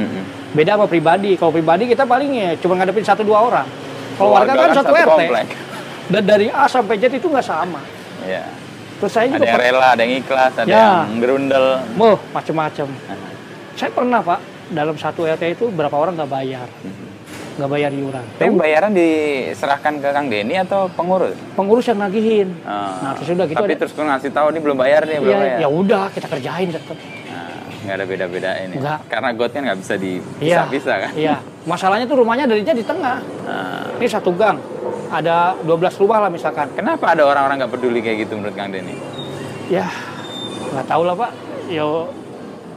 Beda 0.58 0.74
sama 0.74 0.90
pribadi. 0.90 1.38
Kalau 1.38 1.54
pribadi 1.54 1.86
kita 1.86 2.10
paling 2.10 2.34
ya 2.34 2.50
cuma 2.58 2.74
ngadepin 2.82 3.06
satu 3.06 3.22
dua 3.22 3.46
orang. 3.46 3.68
Kalau 4.18 4.34
warga, 4.34 4.58
kan 4.58 4.74
satu, 4.74 4.90
RT 4.90 5.06
komplek. 5.06 5.48
dan 6.10 6.24
dari 6.26 6.50
A 6.50 6.66
sampai 6.66 6.98
Z 6.98 7.14
itu 7.14 7.30
nggak 7.30 7.46
sama. 7.46 7.78
Ya. 8.26 8.42
Terus 8.98 9.12
saya 9.12 9.26
Ada 9.26 9.34
juga 9.34 9.46
yang 9.46 9.54
per- 9.54 9.66
rela, 9.68 9.88
ada 9.90 10.02
yang 10.02 10.16
ikhlas, 10.16 10.54
ada 10.56 10.68
Ya. 10.68 10.86
yang 11.04 11.20
gerundel. 11.20 11.66
Moh, 11.94 12.18
macem-macem 12.32 12.88
saya 13.74 13.90
pernah 13.90 14.20
pak 14.20 14.40
dalam 14.70 14.96
satu 14.96 15.24
RT 15.24 15.44
itu 15.54 15.66
berapa 15.70 15.94
orang 15.94 16.16
nggak 16.16 16.28
bayar 16.28 16.66
nggak 17.56 17.70
bayar 17.72 17.90
iuran 17.92 18.26
Tapi 18.36 18.50
bayaran 18.52 18.92
diserahkan 18.92 19.94
ke 19.96 20.08
Kang 20.08 20.28
Denny 20.28 20.56
atau 20.56 20.86
pengurus? 20.88 21.34
pengurus 21.54 21.86
yang 21.86 21.98
nagihin 21.98 22.54
Ah. 22.62 22.98
nah 23.00 23.12
terus 23.14 23.32
udah 23.32 23.46
gitu 23.46 23.54
Tapi 23.56 23.66
ada 23.68 23.80
terus 23.80 23.94
ngasih 23.94 24.30
tahu 24.30 24.48
ini 24.52 24.60
belum 24.60 24.78
bayar 24.78 25.02
nih, 25.04 25.18
belum 25.20 25.30
ya, 25.30 25.40
bayar. 25.40 25.58
ya 25.58 25.68
udah 25.68 26.04
kita 26.10 26.28
kerjain 26.28 26.70
tetap 26.70 26.98
Nah, 26.98 27.54
nggak 27.84 27.96
ada 27.96 28.06
beda-beda 28.06 28.52
ini. 28.60 28.74
Nggak. 28.76 29.00
Karena 29.08 29.30
got 29.32 29.52
kan 29.52 29.62
nggak 29.64 29.80
bisa 29.80 29.94
Iya. 29.94 30.02
dipisah-pisah 30.04 30.96
kan. 31.00 31.12
Iya. 31.16 31.36
Masalahnya 31.64 32.06
tuh 32.06 32.18
rumahnya 32.18 32.46
darinya 32.46 32.74
di 32.74 32.84
tengah. 32.84 33.18
Nah, 33.44 33.86
Ini 33.96 34.08
satu 34.08 34.30
gang. 34.34 34.58
Ada 35.08 35.56
12 35.64 36.02
rumah 36.04 36.20
lah 36.20 36.30
misalkan. 36.30 36.68
kenapa 36.76 37.16
ada 37.16 37.24
orang-orang 37.24 37.64
nggak 37.64 37.74
peduli 37.74 38.00
kayak 38.04 38.28
gitu 38.28 38.36
menurut 38.36 38.54
Kang 38.54 38.76
Denny? 38.76 39.00
Ya, 39.68 39.88
nggak 40.74 40.86
tahu 40.86 41.04
lah 41.04 41.16
Pak. 41.16 41.32
Yo, 41.68 42.12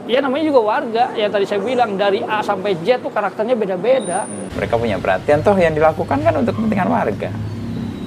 ya 0.07 0.23
namanya 0.23 0.47
juga 0.47 0.61
warga. 0.61 1.03
Yang 1.13 1.31
tadi 1.31 1.45
saya 1.45 1.59
bilang 1.59 1.95
dari 1.95 2.23
A 2.23 2.39
sampai 2.39 2.79
Z 2.79 3.03
tuh 3.03 3.11
karakternya 3.11 3.55
beda-beda. 3.55 4.27
Mereka 4.55 4.75
punya 4.75 4.95
perhatian 4.95 5.43
toh 5.43 5.55
yang 5.55 5.75
dilakukan 5.75 6.19
kan 6.19 6.33
untuk 6.35 6.55
kepentingan 6.55 6.87
warga. 6.87 7.29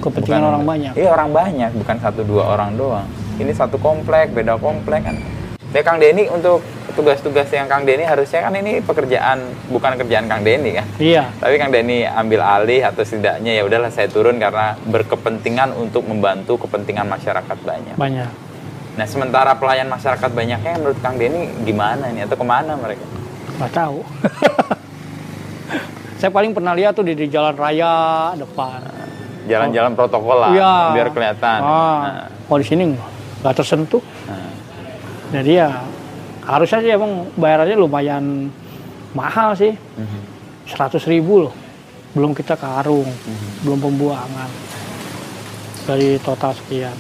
Kepentingan 0.01 0.41
Bukan- 0.41 0.53
orang 0.53 0.65
banyak. 0.65 0.93
Iya 0.97 1.09
orang 1.11 1.31
banyak, 1.33 1.71
bukan 1.75 1.97
satu 1.97 2.21
dua 2.25 2.43
orang 2.51 2.77
doang. 2.77 3.09
Ini 3.35 3.53
satu 3.53 3.77
komplek, 3.77 4.33
beda 4.33 4.57
komplek 4.57 5.05
kan. 5.05 5.17
Ya 5.73 5.83
Kang 5.83 5.99
Denny 5.99 6.29
untuk 6.29 6.61
tugas-tugas 6.95 7.47
yang 7.49 7.67
Kang 7.67 7.83
Denny 7.83 8.03
harusnya 8.03 8.41
kan 8.41 8.55
ini 8.55 8.79
pekerjaan 8.79 9.39
bukan 9.69 9.95
kerjaan 9.97 10.25
Kang 10.25 10.41
Denny 10.41 10.75
kan. 10.75 10.87
Iya. 10.97 11.29
Tapi 11.35 11.55
Kang 11.57 11.71
Denny 11.71 12.03
ambil 12.03 12.41
alih 12.41 12.83
atau 12.83 13.03
setidaknya 13.03 13.53
ya 13.53 13.63
udahlah 13.63 13.91
saya 13.91 14.07
turun 14.07 14.39
karena 14.39 14.79
berkepentingan 14.81 15.75
untuk 15.75 16.03
membantu 16.05 16.57
kepentingan 16.57 17.05
masyarakat 17.05 17.57
banyak. 17.61 17.95
Banyak. 17.95 18.31
Nah 18.95 19.07
sementara 19.07 19.53
pelayan 19.55 19.87
masyarakat 19.87 20.31
banyaknya 20.31 20.79
menurut 20.79 20.99
Kang 20.99 21.19
Denny 21.19 21.51
gimana 21.63 22.09
ini 22.09 22.23
atau 22.23 22.35
ke 22.35 22.45
mana 22.45 22.75
mereka? 22.75 23.03
Nggak 23.55 23.73
tahu. 23.73 23.99
saya 26.19 26.31
paling 26.31 26.55
pernah 26.55 26.73
lihat 26.73 26.95
tuh 26.95 27.05
di, 27.05 27.13
di 27.13 27.27
jalan 27.27 27.53
raya 27.53 27.93
depan. 28.35 28.81
Jalan-jalan 29.45 29.93
protokol 29.93 30.41
lah, 30.41 30.51
Iya. 30.57 30.75
biar 30.97 31.09
kelihatan. 31.13 31.59
Ah, 31.61 31.69
Nah, 32.01 32.25
kalau 32.49 32.59
di 32.59 32.67
sini 32.67 32.83
nggak 33.43 33.55
tersentuh. 33.55 34.01
nah. 34.25 34.49
Jadi 35.35 35.53
ya 35.53 35.69
harusnya 36.45 36.79
sih 36.85 36.93
emang 36.93 37.29
bayarannya 37.37 37.77
lumayan 37.77 38.53
mahal 39.17 39.57
sih. 39.57 39.73
100 40.65 40.97
ribu 41.09 41.49
loh. 41.49 41.55
Belum 42.15 42.33
kita 42.33 42.55
karung, 42.55 43.11
belum 43.67 43.79
pembuangan. 43.81 44.51
Dari 45.85 46.17
total 46.23 46.57
sekian. 46.57 46.97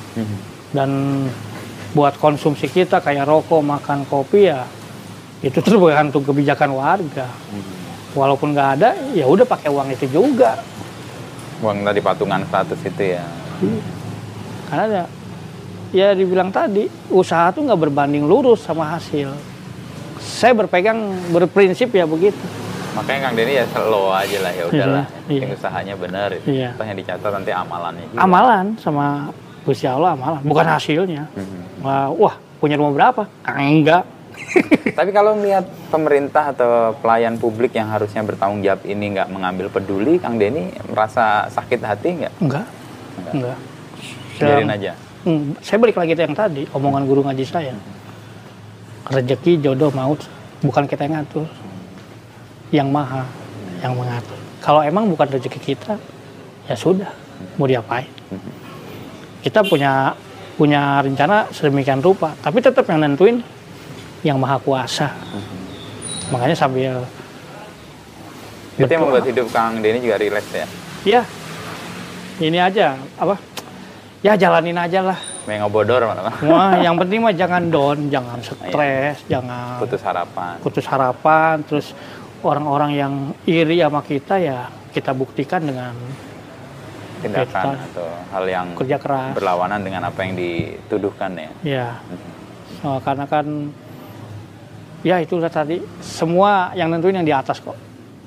Dan 0.74 0.90
buat 1.94 2.18
konsumsi 2.18 2.66
kita 2.66 2.98
kayak 2.98 3.24
rokok, 3.24 3.62
makan 3.62 4.02
kopi 4.10 4.50
ya 4.50 4.66
itu 5.44 5.60
tergantung 5.60 6.24
kebijakan 6.24 6.72
warga. 6.72 7.28
Walaupun 8.16 8.56
nggak 8.56 8.70
ada, 8.80 8.90
ya 9.12 9.28
udah 9.28 9.44
pakai 9.44 9.68
uang 9.68 9.92
itu 9.92 10.08
juga. 10.08 10.56
Uang 11.60 11.84
tadi 11.84 12.00
patungan 12.00 12.42
100 12.48 12.74
itu 12.80 13.02
ya. 13.18 13.24
Karena 14.70 14.84
ya, 14.88 15.04
ya 15.94 16.10
dibilang 16.10 16.50
tadi, 16.50 16.90
usaha 17.08 17.54
tuh 17.54 17.62
nggak 17.62 17.78
berbanding 17.78 18.26
lurus 18.26 18.66
sama 18.66 18.98
hasil. 18.98 19.30
Saya 20.18 20.52
berpegang, 20.52 20.98
berprinsip 21.30 21.94
ya 21.94 22.02
begitu. 22.04 22.42
Makanya 22.94 23.30
Kang 23.30 23.34
Denny 23.38 23.54
ya 23.58 23.64
slow 23.70 24.10
aja 24.10 24.38
lah 24.42 24.52
ya 24.54 24.64
udahlah. 24.70 25.06
Iya, 25.26 25.40
Yang 25.46 25.50
iya. 25.50 25.58
usahanya 25.58 25.94
benar 25.94 26.28
itu. 26.34 26.46
Iya. 26.50 26.68
Toh 26.74 26.84
yang 26.86 26.98
dicatat 26.98 27.30
nanti 27.30 27.50
amalannya. 27.54 28.06
juga. 28.10 28.20
Amalan 28.22 28.66
sama 28.78 29.06
Gusti 29.62 29.86
Allah 29.86 30.12
amalan, 30.14 30.42
bukan 30.42 30.66
hasilnya. 30.66 31.22
Mhm. 31.34 31.58
Wah, 31.82 32.08
wah, 32.12 32.34
punya 32.58 32.74
rumah 32.76 32.92
berapa? 32.94 33.22
Enggak. 33.46 34.04
Tapi 34.98 35.10
kalau 35.14 35.38
melihat 35.38 35.62
pemerintah 35.90 36.50
atau 36.50 36.94
pelayan 36.98 37.38
publik 37.38 37.74
yang 37.74 37.86
harusnya 37.86 38.22
bertanggung 38.22 38.62
jawab 38.62 38.82
ini 38.86 39.14
nggak 39.14 39.30
mengambil 39.30 39.70
peduli, 39.70 40.18
Kang 40.18 40.38
Denny 40.38 40.74
merasa 40.90 41.46
sakit 41.50 41.80
hati 41.82 42.08
nggak? 42.22 42.32
Enggak. 42.42 42.66
Enggak. 43.18 43.34
Enggak. 43.34 43.58
Biarin 44.38 44.70
aja. 44.70 44.92
Hmm, 45.24 45.56
saya 45.64 45.80
balik 45.80 45.96
lagi 45.96 46.12
ke 46.12 46.20
yang 46.20 46.36
tadi, 46.36 46.68
omongan 46.76 47.08
guru 47.08 47.24
ngaji 47.24 47.44
saya. 47.48 47.72
Rezeki, 49.08 49.56
jodoh, 49.64 49.88
maut, 49.96 50.20
bukan 50.60 50.84
kita 50.84 51.08
yang 51.08 51.20
ngatur. 51.20 51.48
Yang 52.68 52.88
maha 52.92 53.24
yang 53.80 53.96
mengatur. 53.96 54.36
Kalau 54.60 54.84
emang 54.84 55.08
bukan 55.08 55.28
rezeki 55.32 55.60
kita, 55.60 55.96
ya 56.68 56.76
sudah, 56.76 57.08
mau 57.56 57.64
diapain. 57.64 58.08
Kita 59.40 59.64
punya 59.64 60.12
punya 60.60 61.00
rencana 61.00 61.48
sedemikian 61.52 62.04
rupa, 62.04 62.36
tapi 62.44 62.60
tetap 62.60 62.84
yang 62.88 63.00
nentuin 63.00 63.40
yang 64.24 64.36
maha 64.36 64.60
kuasa. 64.60 65.08
Makanya 66.32 66.56
sambil 66.56 67.04
Itu 68.76 68.90
yang 68.90 69.06
membuat 69.06 69.24
hidup 69.24 69.48
Kang 69.54 69.80
Denny 69.80 70.02
juga 70.02 70.18
rileks 70.18 70.50
ya. 70.50 70.66
ya 71.04 71.22
ini 72.42 72.58
aja 72.58 72.98
apa 73.14 73.38
ya 74.24 74.34
jalanin 74.34 74.74
aja 74.74 75.04
lah 75.04 75.18
Main 75.44 75.60
ngobodor 75.60 76.00
mana 76.02 76.32
Wah, 76.40 76.80
yang 76.80 76.96
penting 76.96 77.20
mah 77.20 77.30
jangan 77.30 77.68
down, 77.68 78.08
jangan 78.08 78.40
stres, 78.40 79.20
jangan 79.28 79.76
putus 79.76 80.00
harapan. 80.00 80.52
putus 80.64 80.86
harapan. 80.88 81.54
Terus 81.62 81.92
orang-orang 82.40 82.90
yang 82.94 83.12
iri 83.44 83.76
sama 83.78 84.00
kita 84.00 84.40
ya 84.40 84.64
kita 84.90 85.12
buktikan 85.12 85.60
dengan 85.60 85.92
Tindakan 87.20 87.72
Kita- 87.72 87.84
atau 87.88 88.08
hal 88.30 88.44
yang 88.46 88.66
kerja 88.74 88.96
keras. 88.96 89.32
berlawanan 89.32 89.80
dengan 89.80 90.04
apa 90.04 90.20
yang 90.20 90.32
dituduhkan 90.32 91.32
ya. 91.34 91.50
Ya, 91.62 91.88
So, 92.80 93.00
karena 93.00 93.24
kan 93.24 93.72
ya 95.00 95.16
itulah 95.18 95.48
tadi 95.48 95.80
semua 96.00 96.72
yang 96.72 96.88
nentuin 96.88 97.16
yang 97.16 97.24
di 97.24 97.32
atas 97.32 97.60
kok. 97.60 97.76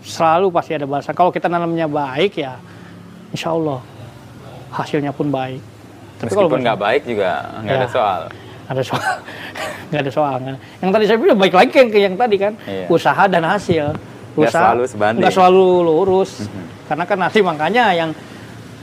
Selalu 0.02 0.50
pasti 0.50 0.74
ada 0.74 0.86
balasan. 0.86 1.14
Kalau 1.14 1.30
kita 1.30 1.46
nanamnya 1.46 1.86
baik 1.86 2.38
ya, 2.38 2.58
insya 3.30 3.54
Allah 3.54 3.82
hasilnya 4.72 5.14
pun 5.14 5.30
baik. 5.30 5.62
Tapi 6.18 6.30
kalau 6.30 6.50
Meskipun 6.50 6.60
nggak 6.62 6.80
baik 6.80 7.02
juga 7.06 7.30
nggak 7.62 7.76
ada 7.76 7.86
Ya. 7.86 7.90
soal. 7.90 8.22
ada 8.68 8.84
soal 8.84 9.16
nggak 9.90 10.02
ada 10.02 10.12
soalnya 10.12 10.54
yang 10.78 10.92
tadi 10.92 11.04
saya 11.06 11.16
bilang 11.16 11.38
baik 11.38 11.54
lagi 11.54 11.72
kan 11.72 11.88
ke 11.88 11.98
yang 11.98 12.16
tadi 12.16 12.36
kan 12.36 12.54
Iya. 12.62 12.86
usaha 12.88 13.24
dan 13.26 13.40
hasil 13.42 13.96
Nggak 14.34 14.52
selalu 14.52 14.84
sebanding. 14.86 15.22
nggak 15.24 15.34
selalu 15.34 15.64
lurus 15.82 16.32
Mhm. 16.44 16.64
karena 16.86 17.04
kan 17.06 17.18
nanti 17.18 17.40
makanya 17.40 17.84
yang 17.92 18.12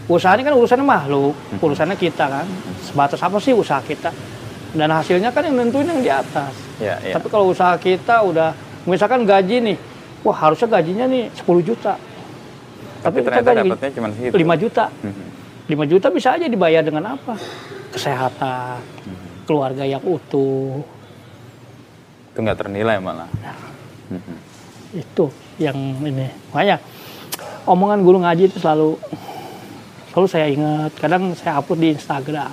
usaha 0.07 0.33
ini 0.33 0.43
kan 0.43 0.55
urusannya 0.55 0.83
makhluk 0.83 1.35
Mhm. 1.37 1.59
urusannya 1.61 1.97
kita 1.97 2.25
kan 2.25 2.47
sebatas 2.83 3.19
apa 3.19 3.37
sih 3.39 3.53
usaha 3.53 3.81
kita 3.81 4.09
dan 4.73 4.89
hasilnya 4.89 5.29
kan 5.29 5.43
yang 5.43 5.57
nentuin 5.59 5.85
yang 5.87 6.01
di 6.01 6.09
atas 6.09 6.55
Ya, 6.77 6.97
ya. 6.99 7.13
tapi 7.13 7.29
kalau 7.29 7.47
usaha 7.47 7.77
kita 7.77 8.25
udah 8.25 8.57
misalkan 8.85 9.23
gaji 9.23 9.61
nih 9.61 9.77
wah 10.21 10.35
harusnya 10.35 10.67
gajinya 10.71 11.05
nih 11.07 11.29
10 11.35 11.61
juta 11.63 11.95
Tapi 13.01 13.21
kita 13.21 13.37
ternyata 13.37 13.51
dapatnya 13.61 13.91
cuma 13.93 14.09
segitu. 14.11 14.33
5 14.35 14.55
juta 14.57 14.85
Mhm. 15.03 15.25
5 15.65 15.89
juta 15.89 16.13
bisa 16.13 16.37
aja 16.37 16.45
dibayar 16.45 16.85
dengan 16.85 17.17
apa? 17.17 17.35
Kesehatan, 17.91 18.85
keluarga 19.49 19.85
yang 19.85 20.03
utuh. 20.05 20.85
Itu 22.33 22.39
nggak 22.39 22.59
ternilai 22.61 22.99
malah. 23.01 23.31
Nah, 23.41 23.57
Mhm. 24.13 24.37
itu 24.93 25.25
yang 25.57 25.79
ini. 26.05 26.29
Makanya 26.53 26.77
omongan 27.65 28.05
guru 28.05 28.21
ngaji 28.21 28.53
itu 28.53 28.59
selalu 28.61 28.99
selalu 30.13 30.27
saya 30.29 30.47
ingat. 30.53 30.93
Kadang 31.01 31.33
saya 31.33 31.59
upload 31.63 31.81
di 31.81 31.89
Instagram 31.97 32.53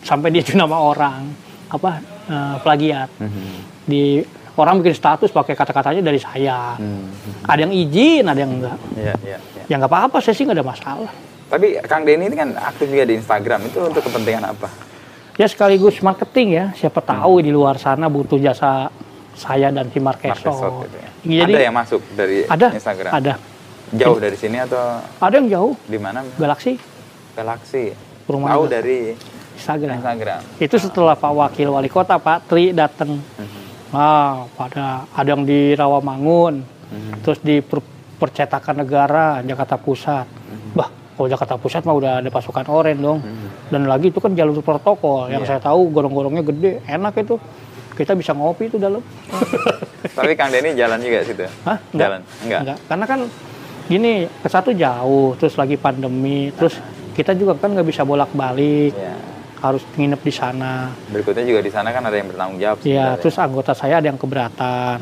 sampai 0.00 0.32
dia 0.32 0.44
nama 0.56 0.80
orang 0.80 1.28
apa 1.68 2.00
eh, 2.24 2.56
plagiat. 2.64 3.10
Mhm. 3.20 3.44
Di 3.84 4.24
orang 4.56 4.80
bikin 4.80 4.96
status 4.96 5.28
pakai 5.28 5.52
kata-katanya 5.52 6.00
dari 6.00 6.16
saya. 6.16 6.72
Mhm. 6.80 7.44
Ada 7.44 7.60
yang 7.68 7.74
izin, 7.74 8.24
ada 8.24 8.40
yang 8.40 8.52
enggak. 8.56 8.78
Iya, 8.96 9.14
iya, 9.20 9.38
iya. 9.60 9.64
Ya 9.68 9.74
nggak 9.76 9.92
apa-apa, 9.92 10.24
saya 10.24 10.32
sih 10.32 10.48
nggak 10.48 10.56
ada 10.56 10.64
masalah. 10.64 11.12
Tapi 11.44 11.66
Kang 11.84 12.02
Denny 12.02 12.26
ini 12.26 12.34
kan 12.34 12.50
aktif 12.56 12.88
juga 12.88 13.04
di 13.04 13.14
Instagram. 13.14 13.60
Itu 13.64 13.78
untuk 13.84 14.02
kepentingan 14.02 14.44
apa? 14.48 14.68
Ya 15.34 15.46
sekaligus 15.46 15.98
marketing 16.00 16.48
ya. 16.50 16.64
Siapa 16.74 17.00
tahu 17.00 17.40
di 17.40 17.50
luar 17.50 17.76
sana 17.76 18.06
butuh 18.06 18.38
jasa 18.38 18.88
saya 19.34 19.68
dan 19.68 19.90
si 19.90 19.98
Markeso. 19.98 20.46
Marketshop 20.46 20.72
gitu 20.86 20.96
ya. 20.96 21.10
Jadi 21.42 21.52
ada 21.52 21.64
yang 21.64 21.74
masuk 21.74 22.00
dari 22.14 22.38
ada, 22.46 22.68
Instagram? 22.70 23.12
ada, 23.12 23.32
Jauh 23.90 24.18
dari 24.18 24.34
sini 24.34 24.58
atau 24.58 24.78
ada 25.18 25.34
yang 25.34 25.48
jauh. 25.48 25.72
di 25.84 25.98
mana? 25.98 26.22
Galaxy 26.34 26.78
Galaxy. 27.32 27.90
Rumah 28.24 28.48
Tahu 28.48 28.64
dari 28.70 28.98
Instagram. 29.54 29.98
Instagram. 29.98 30.40
Itu 30.56 30.76
setelah 30.78 31.14
Pak 31.14 31.28
Wakil 31.30 31.68
Wali 31.68 31.90
Kota 31.90 32.16
Pak 32.16 32.46
Tri 32.46 32.70
datang. 32.70 33.18
Mhm. 33.18 33.60
Ah, 33.90 34.46
pada 34.50 35.06
ada 35.08 35.28
yang 35.28 35.42
di 35.42 35.70
Rawamangun, 35.72 36.62
Mhm. 36.62 37.22
terus 37.22 37.38
di 37.38 37.58
per- 37.58 37.82
percetakan 38.16 38.80
negara 38.80 39.38
Jakarta 39.40 39.76
Pusat. 39.76 40.26
Bah, 40.72 40.90
kalau 41.14 41.28
Jakarta 41.28 41.54
Pusat 41.54 41.82
mah 41.84 41.94
udah 41.94 42.12
ada 42.18 42.28
pasukan 42.28 42.66
oren 42.66 42.98
dong. 42.98 43.18
Dan 43.66 43.86
lagi 43.86 44.08
itu 44.08 44.18
kan 44.18 44.32
jalur 44.32 44.58
protokol. 44.60 45.28
Yang 45.28 45.42
Iya. 45.42 45.50
saya 45.50 45.60
tahu 45.62 45.88
gorong-gorongnya 45.88 46.42
gede, 46.42 46.82
enak 46.84 47.14
itu. 47.18 47.38
Kita 47.94 48.12
bisa 48.12 48.32
ngopi 48.32 48.66
itu 48.66 48.76
dalam. 48.76 48.98
Tapi 50.18 50.34
Kang 50.34 50.50
Denny 50.50 50.74
jalan 50.74 50.98
juga 50.98 51.22
situ. 51.22 51.46
Hah? 51.62 51.78
Jalan? 51.90 52.20
Enggak. 52.42 52.76
Karena 52.84 53.04
kan 53.04 53.20
gini, 53.84 54.26
ke 54.26 54.48
satu 54.48 54.70
jauh, 54.70 55.34
terus 55.34 55.54
lagi 55.54 55.76
pandemi, 55.76 56.50
terus 56.50 56.74
kita 57.12 57.30
juga 57.32 57.54
kan 57.54 57.70
nggak 57.70 57.86
bisa 57.86 58.02
bolak-balik, 58.02 58.90
Ya. 58.92 59.14
harus 59.60 59.86
nginep 59.94 60.20
di 60.20 60.32
sana. 60.34 60.90
Berikutnya 61.08 61.46
juga 61.46 61.60
di 61.62 61.70
sana 61.70 61.88
kan 61.88 62.02
ada 62.02 62.14
yang 62.14 62.28
bertanggung 62.28 62.58
jawab. 62.58 62.76
Iya, 62.82 63.14
terus 63.16 63.38
anggota 63.38 63.72
saya 63.72 64.02
ada 64.02 64.06
yang 64.06 64.18
keberatan. 64.18 64.98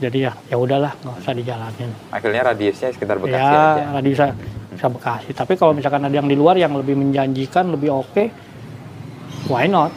Jadi 0.00 0.24
ya, 0.24 0.32
ya 0.48 0.56
udahlah, 0.56 0.96
nggak 0.96 1.16
usah 1.20 1.34
dijalanin. 1.36 1.92
akhirnya 2.08 2.42
radiusnya 2.46 2.88
sekitar 2.88 3.20
Bekasi 3.20 3.36
ya, 3.36 3.52
aja. 3.76 3.84
nggak 3.92 4.04
bisa 4.80 4.88
Bekasi. 4.88 5.36
Tapi 5.36 5.60
kalau 5.60 5.76
misalkan 5.76 6.00
ada 6.00 6.14
yang 6.14 6.24
di 6.24 6.32
luar 6.32 6.56
yang 6.56 6.72
lebih 6.72 6.96
menjanjikan, 6.96 7.68
lebih 7.68 7.92
oke, 7.92 8.32
why 9.44 9.68
not? 9.68 9.92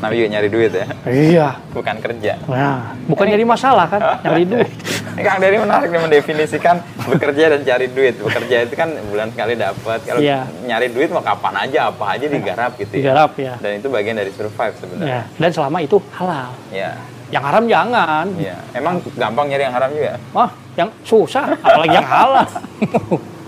Namanya 0.00 0.16
juga 0.16 0.28
nyari 0.32 0.48
duit 0.48 0.72
ya, 0.72 0.86
Iya. 1.06 1.48
bukan 1.70 1.94
kerja. 2.00 2.34
Nah, 2.48 2.96
bukan 3.06 3.22
jadi 3.28 3.44
masalah 3.44 3.86
kan, 3.86 4.00
nyari 4.24 4.48
duit. 4.48 4.70
Kang 5.12 5.38
Denny 5.38 5.60
menarik 5.60 5.92
nih 5.92 6.00
mendefinisikan 6.00 6.80
bekerja 7.04 7.52
dan 7.52 7.60
cari 7.62 7.86
duit. 7.86 8.16
Bekerja 8.16 8.64
itu 8.64 8.74
kan 8.74 8.96
bulan 9.12 9.28
sekali 9.28 9.54
dapat. 9.54 10.00
Kalau 10.02 10.18
Iya. 10.18 10.48
nyari 10.64 10.88
duit 10.88 11.12
mau 11.12 11.20
kapan 11.20 11.68
aja, 11.68 11.92
apa 11.92 12.16
aja 12.16 12.26
digarap 12.26 12.72
gitu 12.74 12.96
ya. 12.96 13.12
Digarap 13.12 13.30
ya. 13.36 13.54
Dan 13.60 13.78
itu 13.78 13.92
bagian 13.92 14.16
dari 14.16 14.32
survive 14.32 14.72
sebenarnya. 14.74 15.06
ya. 15.06 15.22
Dan 15.36 15.50
selama 15.52 15.78
itu 15.78 16.00
halal. 16.16 16.50
Ya. 16.72 16.96
Yang 17.28 17.44
haram 17.44 17.64
jangan. 17.68 18.26
Iya. 18.34 18.56
Emang 18.72 18.94
gampang 19.14 19.46
nyari 19.46 19.62
yang 19.62 19.74
haram 19.76 19.90
juga. 19.92 20.12
Wah, 20.32 20.50
yang 20.74 20.88
susah, 21.04 21.44
apalagi 21.54 21.92
yang 21.92 22.08
halal. 22.08 22.48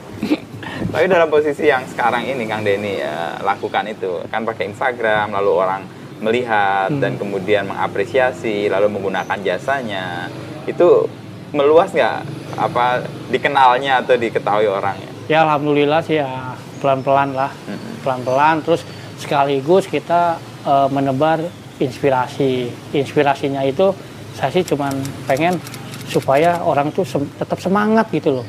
Tapi 0.95 1.11
dalam 1.11 1.27
posisi 1.27 1.67
yang 1.67 1.83
sekarang 1.85 2.23
ini 2.23 2.47
Kang 2.47 2.63
Denny 2.63 3.03
ya, 3.03 3.35
lakukan 3.43 3.83
itu 3.85 4.23
kan 4.31 4.47
pakai 4.47 4.71
Instagram 4.71 5.35
lalu 5.35 5.51
orang 5.53 5.83
melihat 6.23 6.87
Hmm. 6.87 7.03
dan 7.03 7.19
kemudian 7.19 7.67
mengapresiasi 7.67 8.71
lalu 8.71 8.87
menggunakan 8.89 9.35
jasanya 9.43 10.31
itu 10.65 11.11
meluas 11.51 11.91
nggak 11.91 12.19
apa 12.57 13.03
dikenalnya 13.29 14.01
atau 14.01 14.15
diketahui 14.15 14.65
orangnya? 14.65 15.11
ya 15.25 15.43
alhamdulillah 15.43 16.01
sih 16.01 16.17
ya 16.17 16.55
pelan-pelan 16.79 17.35
lah. 17.35 17.51
Mhm. 17.67 17.91
Pelan-pelan 18.01 18.63
terus 18.63 18.87
sekaligus 19.17 19.87
kita 19.87 20.39
eh, 20.63 20.89
menebar 20.89 21.43
inspirasi. 21.77 22.71
Inspirasinya 22.93 23.61
itu 23.63 23.91
saya 24.33 24.49
sih 24.49 24.63
cuman 24.63 24.95
pengen 25.27 25.59
supaya 26.07 26.63
orang 26.63 26.89
tuh 26.89 27.03
sem- 27.03 27.29
tetap 27.35 27.59
semangat 27.59 28.07
gitu 28.11 28.41
loh. 28.41 28.47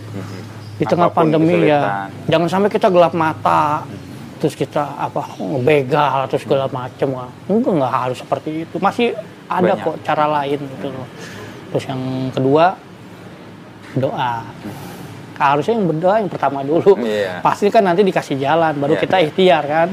Di 0.75 0.83
tengah 0.83 1.07
Apa 1.07 1.15
pun 1.15 1.31
pandemi 1.31 1.55
ya, 1.63 1.79
kesulitan. 1.79 2.09
jangan 2.27 2.47
sampai 2.49 2.69
kita 2.69 2.87
gelap 2.89 3.13
begal 3.13 3.87
terus 4.35 4.53
kita 4.53 4.83
apa 4.99 5.21
begal 5.63 6.27
terus 6.27 6.43
segala 6.43 6.67
macem 6.67 7.07
Wah, 7.09 7.31
enggak 7.47 7.71
nggak 7.73 7.93
harus 7.95 8.17
seperti 8.19 8.67
itu 8.67 8.75
masih 8.77 9.15
ada 9.47 9.73
Banyak. 9.73 9.77
kok 9.81 9.95
cara 10.03 10.25
lain 10.27 10.59
gitu 10.59 10.87
loh 10.91 11.07
terus 11.71 11.83
yang 11.87 12.01
kedua 12.29 12.75
doa 13.95 14.43
harusnya 15.35 15.73
yang 15.75 15.87
berdoa 15.87 16.15
yang 16.19 16.31
pertama 16.31 16.59
dulu 16.61 16.99
Iya. 16.99 17.39
pasti 17.39 17.71
kan 17.71 17.83
nanti 17.83 18.03
dikasih 18.03 18.35
jalan 18.35 18.75
baru 18.75 18.95
Iya, 18.95 19.01
kita 19.01 19.15
iya. 19.17 19.25
ikhtiar 19.25 19.63
kan 19.63 19.89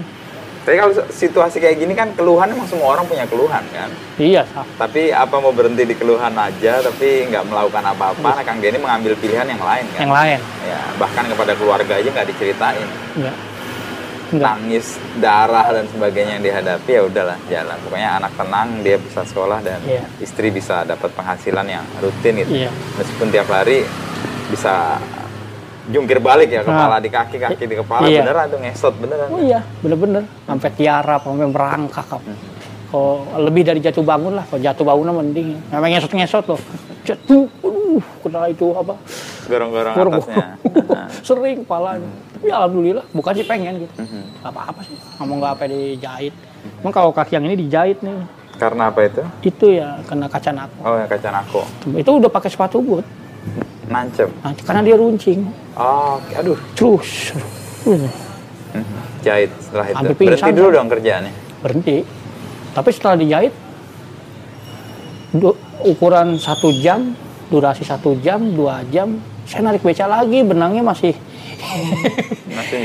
Tapi 0.62 0.76
kalau 0.76 0.92
situasi 1.08 1.58
kayak 1.58 1.76
gini 1.76 1.90
kan 1.92 2.14
keluhan 2.14 2.46
emang 2.48 2.64
semua 2.64 2.94
orang 2.94 3.02
punya 3.04 3.26
keluhan 3.26 3.62
kan. 3.68 3.90
iya. 4.14 4.46
Tapi 4.78 5.10
apa 5.10 5.36
mau 5.36 5.50
berhenti 5.50 5.82
di 5.82 5.92
keluhan 5.92 6.30
aja 6.32 6.78
tapi 6.78 7.26
nggak 7.26 7.44
melakukan 7.44 7.82
apa-apa, 7.84 8.28
nah 8.32 8.42
Kang 8.42 8.58
Denny 8.58 8.78
mengambil 8.78 9.14
pilihan 9.14 9.42
yang 9.44 9.58
lain 9.58 9.84
kan. 9.90 10.00
yang 10.00 10.14
lain 10.14 10.38
Ya, 10.62 10.80
bahkan 10.96 11.26
kepada 11.26 11.52
keluarga 11.52 11.92
aja 11.94 12.08
nggak 12.08 12.28
diceritain. 12.28 12.86
enggak 13.18 13.36
Nangis, 14.32 14.96
darah 15.20 15.68
dan 15.68 15.84
sebagainya 15.86 16.40
yang 16.40 16.44
dihadapi 16.46 16.88
ya 16.88 17.02
udahlah 17.04 17.36
jalan. 17.46 17.76
Pokoknya 17.84 18.10
anak 18.16 18.32
tenang, 18.32 18.80
dia 18.80 18.96
bisa 18.96 19.20
sekolah 19.22 19.60
dan 19.60 19.76
Iya. 19.84 20.08
istri 20.18 20.48
bisa 20.48 20.88
dapat 20.88 21.12
penghasilan 21.12 21.66
yang 21.66 21.84
rutin 22.00 22.40
gitu. 22.40 22.64
Iya. 22.64 22.72
Meskipun 22.96 23.28
tiap 23.28 23.44
hari 23.46 23.84
bisa 24.48 24.96
jungkir 25.84 26.18
balik 26.18 26.46
ya 26.48 26.60
kepala 26.60 26.88
Nah. 26.88 26.98
di 26.98 27.08
kaki, 27.08 27.36
kaki 27.38 27.64
di 27.64 27.74
kepala 27.74 28.04
Iya. 28.04 28.22
beneran 28.22 28.44
tuh 28.46 28.58
ngesot 28.58 28.94
beneran. 28.96 29.26
oh 29.28 29.40
iya 29.40 29.60
bener-bener 29.78 30.22
sampai 30.44 30.68
tiarap 30.70 31.20
sampai 31.20 31.42
merangkak 31.44 32.06
Kak. 32.06 32.20
Hmm. 32.20 32.38
kalau 32.86 33.12
lebih 33.40 33.62
dari 33.64 33.80
jatuh 33.80 34.02
bangun 34.02 34.36
lah 34.36 34.44
kalau 34.44 34.60
jatuh 34.60 34.84
bangun 34.84 35.10
mending 35.16 35.58
memang 35.66 35.90
ngesot-ngesot 35.90 36.44
loh 36.46 36.60
jatuh 37.02 37.48
aduh 37.58 37.98
kena 38.20 38.46
itu 38.46 38.66
apa 38.70 38.94
Gorong-gorong 39.42 39.94
Gorong- 39.96 40.14
atasnya. 40.16 40.44
Nah. 40.86 41.08
sering 41.26 41.56
kepalanya 41.60 42.10
tapi 42.32 42.48
alhamdulillah 42.48 43.04
bukan 43.10 43.32
sih 43.32 43.44
pengen 43.44 43.74
gitu 43.80 43.94
Mhm. 43.98 44.22
Gak 44.38 44.50
apa-apa 44.50 44.80
sih 44.82 44.96
ngomong 45.18 45.36
nggak 45.38 45.52
apa 45.52 45.64
dijahit 45.66 46.34
emang 46.78 46.92
kalau 46.92 47.10
kaki 47.10 47.32
yang 47.32 47.44
ini 47.44 47.56
dijahit 47.58 47.98
nih 48.00 48.22
Karena 48.52 48.92
apa 48.92 49.00
itu? 49.02 49.22
itu 49.42 49.66
ya 49.72 49.98
kena 50.04 50.28
kaca 50.28 50.50
nako 50.52 50.78
Oh 50.84 50.94
ya 50.94 51.06
kaca 51.06 51.28
nako. 51.32 51.60
itu 51.92 52.10
udah 52.12 52.28
pakai 52.28 52.46
sepatu 52.48 52.78
boot 52.78 53.02
Nancep. 53.92 54.28
nah, 54.40 54.52
karena 54.58 54.80
dia 54.82 54.96
runcing 54.96 55.40
Oh, 55.72 56.16
aduh. 56.32 56.56
terus 56.72 57.32
Mhm. 57.82 58.08
Jahit 59.20 59.50
setelah 59.60 59.86
itu. 59.86 59.96
Hampir 59.96 60.14
Berhenti 60.18 60.52
dulu 60.52 60.68
dong 60.70 60.88
kerjaannya. 60.88 61.32
berhenti 61.60 61.96
tapi 62.72 62.90
setelah 62.90 63.16
dijahit 63.16 63.52
ukuran 65.82 66.36
satu 66.36 66.72
jam 66.74 67.14
durasi 67.48 67.84
satu 67.84 68.16
jam 68.18 68.40
dua 68.50 68.80
jam 68.88 69.16
saya 69.44 69.62
narik 69.64 69.80
beca 69.80 70.06
lagi 70.06 70.40
benangnya 70.40 70.80
masih 70.80 71.12
Masih 72.52 72.78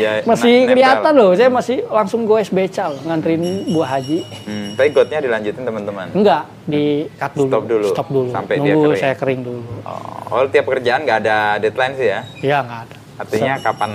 nempel. 0.60 0.70
kelihatan 0.70 1.14
loh 1.14 1.32
saya 1.34 1.50
masih 1.50 1.78
langsung 1.86 2.24
goes 2.24 2.48
beca 2.48 2.88
loh 2.88 3.00
nganterin 3.04 3.42
buah 3.68 3.90
haji 3.94 4.20
Hmm, 4.44 4.68
tapi 4.74 4.90
gotnya 4.90 5.20
dilanjutin 5.20 5.62
teman-teman. 5.62 6.08
enggak 6.12 6.44
di 6.64 6.84
cut 7.14 7.32
dulu 7.34 7.50
Stop 7.50 7.66
dulu. 7.66 7.88
stop 7.90 8.08
dulu 8.08 8.30
Sampai 8.30 8.54
dia 8.56 8.64
nunggu 8.70 8.84
kering. 8.88 9.02
saya 9.02 9.16
kering 9.16 9.42
dulu 9.42 9.62
Oh, 9.84 10.00
oh, 10.34 10.48
tiap 10.48 10.66
pekerjaan 10.66 11.02
nggak 11.02 11.18
ada 11.20 11.38
deadline 11.58 11.94
sih 11.94 12.08
ya? 12.08 12.22
ya 12.40 12.60
nggak 12.62 12.82
ada 12.84 12.96
Artinya 13.18 13.58
kapan 13.58 13.92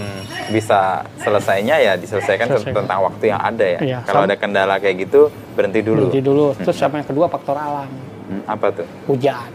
bisa 0.51 0.81
selesainya 1.17 1.79
ya 1.79 1.93
diselesaikan 1.95 2.51
Selesai. 2.51 2.75
tentang 2.75 2.99
waktu 3.01 3.31
yang 3.31 3.39
ada 3.41 3.63
ya. 3.65 3.79
Iya, 3.81 3.99
Kalau 4.03 4.27
ada 4.27 4.35
kendala 4.35 4.77
kayak 4.77 4.97
gitu 5.01 5.21
berhenti 5.55 5.79
dulu. 5.81 6.11
berhenti 6.11 6.21
dulu 6.21 6.45
terus 6.57 6.75
sama 6.75 6.99
yang 6.99 7.07
kedua 7.07 7.27
faktor 7.27 7.55
alam 7.55 7.87
Hmm, 8.23 8.43
apa 8.45 8.67
tuh? 8.73 8.87
hujan 9.07 9.47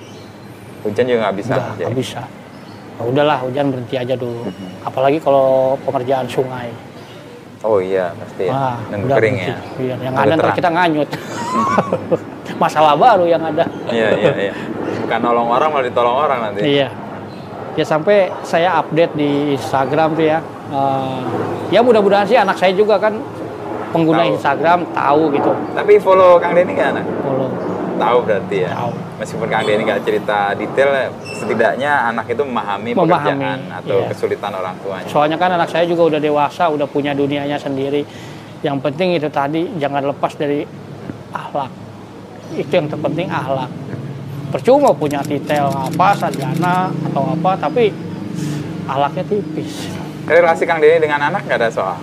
Hujan 0.79 1.03
juga 1.03 1.19
nggak 1.21 1.35
bisa. 1.35 1.53
nggak 1.73 1.93
bisa 1.93 2.21
ya 2.97 3.03
udahlah 3.03 3.37
hujan 3.39 3.69
berhenti 3.69 3.95
aja 3.95 4.13
dulu 4.13 4.41
Mm-hmm. 4.43 4.87
apalagi 4.87 5.17
kalau 5.17 5.47
pengerjaan 5.81 6.25
sungai 6.25 6.69
Oh 7.59 7.81
iya 7.81 8.13
pasti 8.13 8.45
ya. 8.47 8.77
Nunggu 8.93 9.09
udah 9.09 9.17
kering 9.17 9.35
berhenti. 9.35 9.49
ya. 9.49 9.57
Iya, 9.81 9.95
yang 9.97 10.13
Nunggu 10.13 10.29
ada 10.29 10.33
ntar 10.37 10.51
kita 10.53 10.69
nganyut. 10.69 11.09
Masalah 12.63 12.93
baru 12.93 13.25
yang 13.25 13.41
ada. 13.41 13.65
Iya 13.89 14.09
iya 14.13 14.33
iya. 14.39 14.53
Bukan 15.01 15.19
nolong 15.19 15.49
orang 15.49 15.69
malah 15.73 15.85
ditolong 15.85 16.15
orang 16.17 16.39
nanti. 16.47 16.61
Iya. 16.61 16.87
Ya 17.73 17.81
sampai 17.83 18.29
saya 18.41 18.77
update 18.77 19.13
di 19.13 19.29
Instagram 19.53 20.13
tuh 20.13 20.25
ya. 20.27 20.39
Eh, 20.69 21.21
ya 21.69 21.81
mudah-mudahan 21.81 22.25
sih 22.25 22.37
anak 22.37 22.57
saya 22.57 22.73
juga 22.73 23.01
kan 23.01 23.17
pengguna 23.89 24.21
Tahu. 24.21 24.33
Instagram 24.37 24.79
tahu 24.93 25.23
gitu. 25.33 25.51
Tapi 25.73 25.93
follow 25.97 26.37
Kang 26.37 26.53
Denny 26.53 26.73
nggak 26.73 26.89
anak? 26.93 27.05
Follow. 27.25 27.36
Tahu 27.97 28.17
berarti 28.23 28.57
ya. 28.63 28.71
Tahu. 28.73 28.91
Meskipun 29.17 29.47
Kang 29.49 29.63
Denny 29.65 29.83
nggak 29.83 30.01
cerita 30.05 30.37
detail, 30.53 30.89
setidaknya 31.25 31.91
anak 32.13 32.25
itu 32.29 32.43
memahami, 32.45 32.91
Memahami, 32.93 33.09
pekerjaan 33.09 33.59
atau 33.73 33.97
iya. 33.97 34.07
kesulitan 34.13 34.51
orang 34.53 34.75
tuanya. 34.85 35.09
Soalnya 35.09 35.37
kan 35.41 35.49
anak 35.57 35.69
saya 35.73 35.85
juga 35.89 36.15
udah 36.15 36.21
dewasa, 36.21 36.69
udah 36.69 36.85
punya 36.85 37.17
dunianya 37.17 37.57
sendiri. 37.57 38.05
Yang 38.61 38.77
penting 38.85 39.17
itu 39.17 39.27
tadi 39.33 39.65
jangan 39.81 40.05
lepas 40.13 40.33
dari 40.37 40.61
akhlak. 41.33 41.71
Itu 42.55 42.71
yang 42.71 42.87
terpenting 42.87 43.27
akhlak. 43.27 43.69
Percuma 44.47 44.95
punya 44.95 45.19
titel 45.25 45.67
apa, 45.67 46.15
sarjana 46.15 46.87
atau 47.11 47.35
apa, 47.35 47.51
tapi 47.59 47.91
akhlaknya 48.87 49.23
tipis. 49.27 49.91
Relasi 50.23 50.63
Kang 50.63 50.79
Denny 50.79 51.03
dengan 51.03 51.19
anak 51.27 51.43
nggak 51.43 51.59
ada 51.59 51.69
soal. 51.73 51.99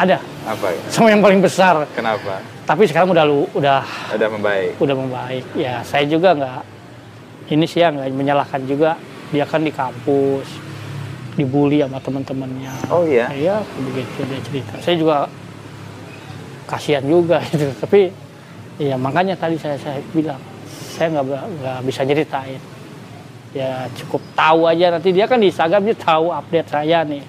Ada, 0.00 0.16
Apa 0.48 0.72
ya? 0.72 0.80
sama 0.88 1.12
yang 1.12 1.20
paling 1.20 1.44
besar. 1.44 1.84
Kenapa? 1.92 2.40
Tapi 2.70 2.86
sekarang 2.86 3.10
udah 3.10 3.26
lu, 3.26 3.50
udah 3.50 3.82
Ada 4.14 4.30
membaik. 4.30 4.78
udah 4.78 4.94
membaik. 4.94 5.42
Ya 5.58 5.82
saya 5.82 6.06
juga 6.06 6.38
nggak 6.38 6.62
ini 7.50 7.66
sih 7.66 7.82
ya 7.82 7.90
nggak 7.90 8.14
menyalahkan 8.14 8.62
juga. 8.62 8.94
Dia 9.34 9.42
kan 9.42 9.66
di 9.66 9.74
kampus 9.74 10.46
dibully 11.34 11.82
sama 11.82 11.98
teman-temannya. 11.98 12.70
Oh 12.94 13.02
iya. 13.02 13.26
Iya 13.34 13.66
begitu 13.74 14.22
dia 14.22 14.40
cerita. 14.46 14.74
Saya 14.86 14.94
juga 14.94 15.16
kasihan 16.70 17.02
juga 17.02 17.42
gitu. 17.50 17.74
Tapi 17.74 18.14
ya 18.78 18.94
makanya 18.94 19.34
tadi 19.34 19.58
saya 19.58 19.74
saya 19.74 19.98
bilang 20.14 20.38
saya 20.94 21.10
nggak 21.10 21.26
nggak 21.26 21.78
bisa 21.90 22.06
ceritain. 22.06 22.62
Ya 23.50 23.90
cukup 23.98 24.22
tahu 24.38 24.70
aja 24.70 24.94
nanti 24.94 25.10
dia 25.10 25.26
kan 25.26 25.42
di 25.42 25.50
Instagram 25.50 25.90
dia 25.90 25.98
tahu 25.98 26.30
update 26.30 26.70
saya 26.70 27.02
nih. 27.02 27.26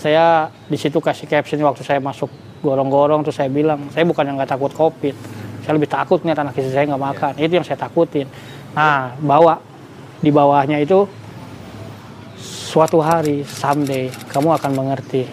Saya 0.00 0.48
di 0.64 0.80
situ 0.80 0.96
kasih 0.96 1.28
caption 1.28 1.60
waktu 1.60 1.84
saya 1.84 2.00
masuk 2.00 2.32
gorong-gorong 2.66 3.22
terus 3.22 3.38
saya 3.38 3.46
bilang 3.46 3.86
saya 3.94 4.02
bukan 4.02 4.26
yang 4.26 4.34
nggak 4.34 4.50
takut 4.50 4.74
covid. 4.74 5.14
Saya 5.62 5.78
lebih 5.78 5.90
takut 5.90 6.18
nih 6.26 6.34
anak 6.34 6.58
istri 6.58 6.74
saya 6.74 6.90
nggak 6.90 7.04
makan. 7.14 7.32
Itu 7.38 7.62
yang 7.62 7.66
saya 7.66 7.78
takutin. 7.78 8.26
Nah 8.74 9.14
bawa 9.22 9.62
di 10.18 10.34
bawahnya 10.34 10.82
itu 10.82 11.06
suatu 12.36 12.98
hari 12.98 13.46
someday 13.46 14.10
kamu 14.28 14.58
akan 14.58 14.72
mengerti 14.74 15.24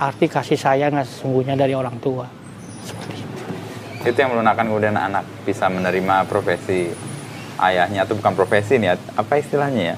arti 0.00 0.26
kasih 0.32 0.56
sayang 0.56 0.96
yang 0.96 1.04
sesungguhnya 1.04 1.54
dari 1.54 1.76
orang 1.76 2.00
tua. 2.00 2.24
Seperti 2.80 3.20
itu. 3.20 4.08
Itu 4.08 4.16
yang 4.16 4.32
melunakkan 4.32 4.64
kemudian 4.64 4.96
anak 4.96 5.28
bisa 5.44 5.68
menerima 5.68 6.24
profesi 6.24 6.88
ayahnya 7.60 8.08
atau 8.08 8.16
bukan 8.16 8.32
profesi 8.32 8.80
nih, 8.80 8.96
apa 8.96 9.36
istilahnya 9.36 9.92
ya? 9.92 9.96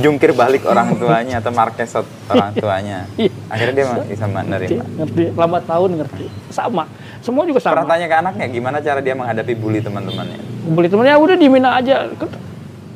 Jungkir 0.00 0.32
balik 0.32 0.64
orang 0.64 0.96
tuanya 0.96 1.44
atau 1.44 1.52
markesot 1.52 2.08
orang 2.26 2.56
tuanya. 2.56 3.04
Iya. 3.20 3.28
Akhirnya 3.52 3.74
dia 3.76 3.86
bisa 4.08 4.24
menerima. 4.24 4.80
ngerti. 4.80 5.22
Lambat 5.36 5.62
tahun 5.68 5.90
ngerti. 6.00 6.26
Sama. 6.48 6.88
Semua 7.20 7.44
juga 7.44 7.60
Pernah 7.60 7.84
sama. 7.84 7.92
tanya 7.92 8.06
ke 8.08 8.16
anaknya 8.16 8.46
gimana 8.48 8.76
cara 8.80 9.04
dia 9.04 9.12
menghadapi 9.12 9.52
bully 9.52 9.84
teman-temannya? 9.84 10.38
Beli 10.72 10.88
temennya 10.88 11.20
udah 11.20 11.36
dimina 11.36 11.76
aja. 11.76 12.08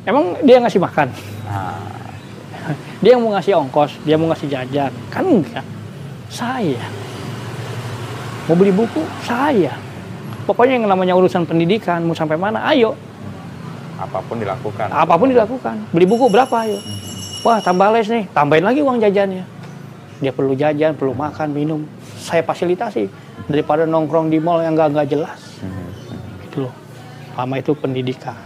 Emang 0.03 0.41
dia 0.41 0.57
ngasih 0.57 0.81
makan? 0.81 1.07
Nah, 1.45 1.85
Dia 2.97 3.13
yang 3.15 3.21
mau 3.23 3.31
ngasih 3.31 3.53
ongkos, 3.55 3.93
dia 4.03 4.17
mau 4.17 4.27
ngasih 4.27 4.47
jajan. 4.49 4.91
Kan 5.07 5.23
enggak. 5.23 5.63
Saya. 6.27 6.81
Mau 8.49 8.57
beli 8.57 8.73
buku, 8.73 9.05
saya. 9.21 9.71
Pokoknya 10.43 10.79
yang 10.79 10.87
namanya 10.87 11.13
urusan 11.13 11.45
pendidikan, 11.45 12.01
mau 12.03 12.15
sampai 12.15 12.35
mana, 12.35 12.63
ayo. 12.67 12.97
Apa 13.97 14.21
pun 14.21 14.37
dilakukan. 14.37 14.87
Apa 14.87 15.13
pun 15.13 15.27
dilakukan. 15.27 15.75
Beli 15.89 16.05
buku 16.05 16.25
berapa, 16.27 16.53
ayo. 16.63 16.77
Wah, 17.41 17.57
tambah 17.59 17.89
les 17.91 18.05
nih. 18.05 18.25
Tambahin 18.29 18.63
lagi 18.63 18.79
uang 18.79 18.97
jajannya. 18.97 19.43
Dia 20.17 20.31
perlu 20.31 20.53
jajan, 20.53 20.93
perlu 20.93 21.13
makan, 21.13 21.49
minum. 21.49 21.81
Saya 22.15 22.41
fasilitasi. 22.41 23.09
Daripada 23.45 23.83
nongkrong 23.83 24.27
di 24.27 24.37
mall 24.37 24.61
yang 24.61 24.73
nggak 24.73 24.89
nggak 24.91 25.07
jelas. 25.07 25.39
Mhm. 25.59 25.85
Gitu 26.43 26.57
loh. 26.65 26.73
Lama 27.33 27.55
itu 27.55 27.73
pendidikan. 27.73 28.37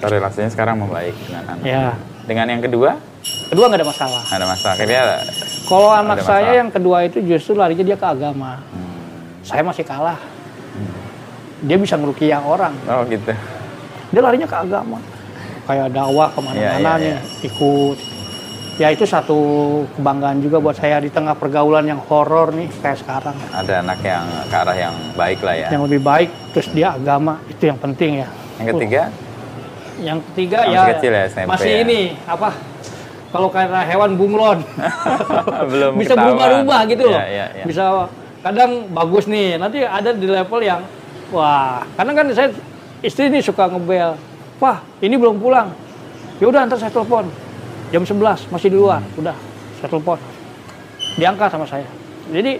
Relasinya 0.00 0.48
sekarang 0.48 0.76
membaik 0.78 1.14
dengan 1.22 1.44
anak. 1.48 1.62
Ya. 1.62 1.94
Dengan 2.22 2.46
yang 2.48 2.62
kedua, 2.62 2.96
Kedua 3.22 3.68
nggak 3.68 3.80
ada 3.80 3.86
masalah. 3.86 4.22
ada 4.26 4.46
masalah. 4.48 4.74
Akhirnya 4.74 5.02
Kalau 5.62 5.90
anak 5.90 6.18
saya 6.20 6.42
masalah. 6.42 6.58
yang 6.58 6.68
kedua 6.72 6.96
itu 7.06 7.18
justru 7.22 7.54
larinya 7.54 7.84
dia 7.84 7.94
ke 7.94 8.02
agama. 8.02 8.58
hmm, 8.58 9.46
Saya 9.46 9.62
masih 9.62 9.84
kalah. 9.86 10.18
Dia 11.62 11.78
bisa 11.78 11.94
ngerukiah 11.94 12.42
orang. 12.42 12.74
oh 12.82 13.06
gitu. 13.06 13.30
Dia 14.12 14.20
larinya 14.20 14.44
ke 14.44 14.56
agama. 14.56 14.98
Kayak 15.64 15.88
dakwah 15.94 16.28
ke 16.28 16.40
mana-mana 16.44 16.60
Iya, 16.60 16.72
iya, 16.76 16.92
nih, 17.00 17.08
iya. 17.08 17.18
ikut. 17.48 17.98
Ya 18.80 18.88
itu 18.88 19.04
satu 19.04 19.38
kebanggaan 19.96 20.40
juga 20.40 20.56
buat 20.60 20.76
saya 20.76 20.96
di 21.00 21.12
tengah 21.12 21.36
pergaulan 21.36 21.84
yang 21.84 22.00
horor 22.08 22.52
nih 22.56 22.68
kayak 22.80 22.98
sekarang. 23.04 23.36
Ada 23.52 23.84
anak 23.84 24.00
yang 24.00 24.24
ke 24.48 24.56
arah 24.56 24.76
yang 24.76 24.94
baik 25.12 25.40
lah 25.44 25.54
ya. 25.56 25.68
Yang 25.72 25.82
lebih 25.88 26.00
baik, 26.00 26.28
terus 26.56 26.68
dia 26.72 26.96
agama, 26.96 27.40
itu 27.52 27.68
yang 27.68 27.78
penting 27.80 28.24
ya. 28.24 28.28
Yang 28.60 28.68
ketiga, 28.76 29.02
Yang 30.02 30.18
ketiga 30.32 30.58
Masih 30.64 30.72
ya, 30.72 30.84
kecil 30.96 31.12
ya, 31.12 31.22
SMP 31.28 31.48
masih 31.52 31.70
ya. 31.70 31.82
ini, 31.84 32.00
apa, 32.24 32.50
kalau 33.28 33.48
karena 33.52 33.80
hewan 33.86 34.10
bunglon. 34.16 34.58
belum 35.72 35.92
bisa 36.00 36.16
berubah-ubah 36.16 36.80
gitu 36.88 37.04
loh. 37.12 37.20
Iya, 37.20 37.26
iya, 37.28 37.46
iya. 37.60 37.64
Bisa 37.68 37.84
kadang 38.42 38.88
bagus 38.90 39.28
nih, 39.28 39.60
nanti 39.60 39.84
ada 39.84 40.10
di 40.16 40.26
level 40.26 40.60
yang 40.64 40.80
wah, 41.30 41.84
karena 41.94 42.12
kan 42.18 42.26
saya 42.34 42.48
istri 43.02 43.28
nih 43.28 43.42
suka 43.42 43.66
ngebel. 43.66 44.14
Wah, 44.56 44.78
ini 44.98 45.14
belum 45.14 45.36
pulang. 45.36 45.74
Ya 46.38 46.46
udah 46.46 46.64
ntar 46.64 46.78
saya 46.78 46.88
telepon. 46.88 47.26
Jam 47.90 48.02
11 48.02 48.48
masih 48.48 48.68
di 48.68 48.78
luar. 48.78 49.02
Udah, 49.14 49.34
saya 49.76 49.88
telepon. 49.88 50.18
Diangkat 51.14 51.48
sama 51.50 51.66
saya. 51.66 51.86
Jadi 52.30 52.56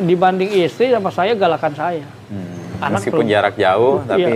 dibanding 0.00 0.48
istri 0.56 0.88
sama 0.88 1.10
saya 1.10 1.34
galakan 1.34 1.72
saya. 1.72 2.06
Hmm, 2.30 2.80
Anak 2.80 3.04
Meskipun 3.04 3.20
belum- 3.20 3.30
jarak 3.30 3.54
jauh, 3.54 4.00
Iya. 4.00 4.08
tapi 4.08 4.32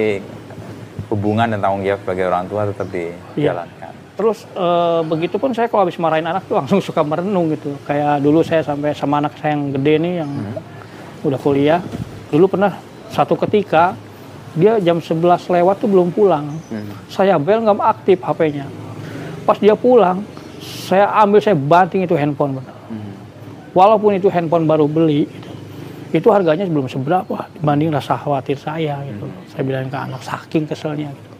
hubungan 1.09 1.47
dan 1.49 1.59
tanggung 1.59 1.83
jawab 1.83 2.01
sebagai 2.03 2.25
orang 2.27 2.45
tua 2.47 2.63
tetap 2.69 2.89
Iya. 2.91 3.15
dijalankan. 3.33 3.93
Terus 4.17 4.39
eh, 4.47 5.01
begitu 5.05 5.37
pun 5.37 5.51
saya 5.51 5.67
kalau 5.67 5.85
habis 5.85 5.97
marahin 5.97 6.25
anak 6.25 6.45
tuh 6.45 6.57
langsung 6.57 6.81
suka 6.81 7.01
merenung 7.01 7.49
gitu. 7.51 7.77
Kayak 7.83 8.21
dulu 8.21 8.41
saya 8.41 8.61
sampai 8.61 8.93
sama 8.93 9.19
anak 9.19 9.37
saya 9.37 9.53
yang 9.53 9.71
gede 9.71 9.95
nih 9.99 10.15
yang 10.21 10.31
udah 11.23 11.39
kuliah. 11.39 11.81
Dulu 12.29 12.49
pernah 12.49 12.77
satu 13.09 13.37
ketika 13.39 13.93
dia 14.57 14.81
jam 14.81 14.99
11 14.99 15.21
lewat 15.53 15.77
tuh 15.79 15.89
belum 15.93 16.09
pulang. 16.11 16.49
Hmm. 16.73 16.89
Saya 17.13 17.37
bel 17.37 17.61
nggak 17.61 17.77
aktif 17.77 18.19
HP-nya. 18.25 18.65
Pas 19.45 19.61
dia 19.61 19.77
pulang, 19.77 20.25
saya 20.59 21.13
ambil 21.21 21.45
saya 21.45 21.55
banting 21.55 22.09
itu 22.09 22.17
handphone 22.17 22.59
benar. 22.59 22.75
Hmm. 22.89 23.13
Walaupun 23.77 24.17
itu 24.17 24.33
handphone 24.33 24.65
baru 24.65 24.89
beli, 24.89 25.29
gitu, 25.29 25.51
itu 26.17 26.29
harganya 26.33 26.65
belum 26.65 26.89
seberapa 26.89 27.47
dibanding 27.61 27.93
rasa 27.93 28.17
khawatir 28.17 28.57
saya 28.57 28.97
gitu. 29.05 29.29
Saya 29.53 29.63
bilang 29.63 29.93
ke 29.93 29.99
anak 30.01 30.25
saking 30.25 30.65
keselnya 30.65 31.13
gitu. 31.13 31.33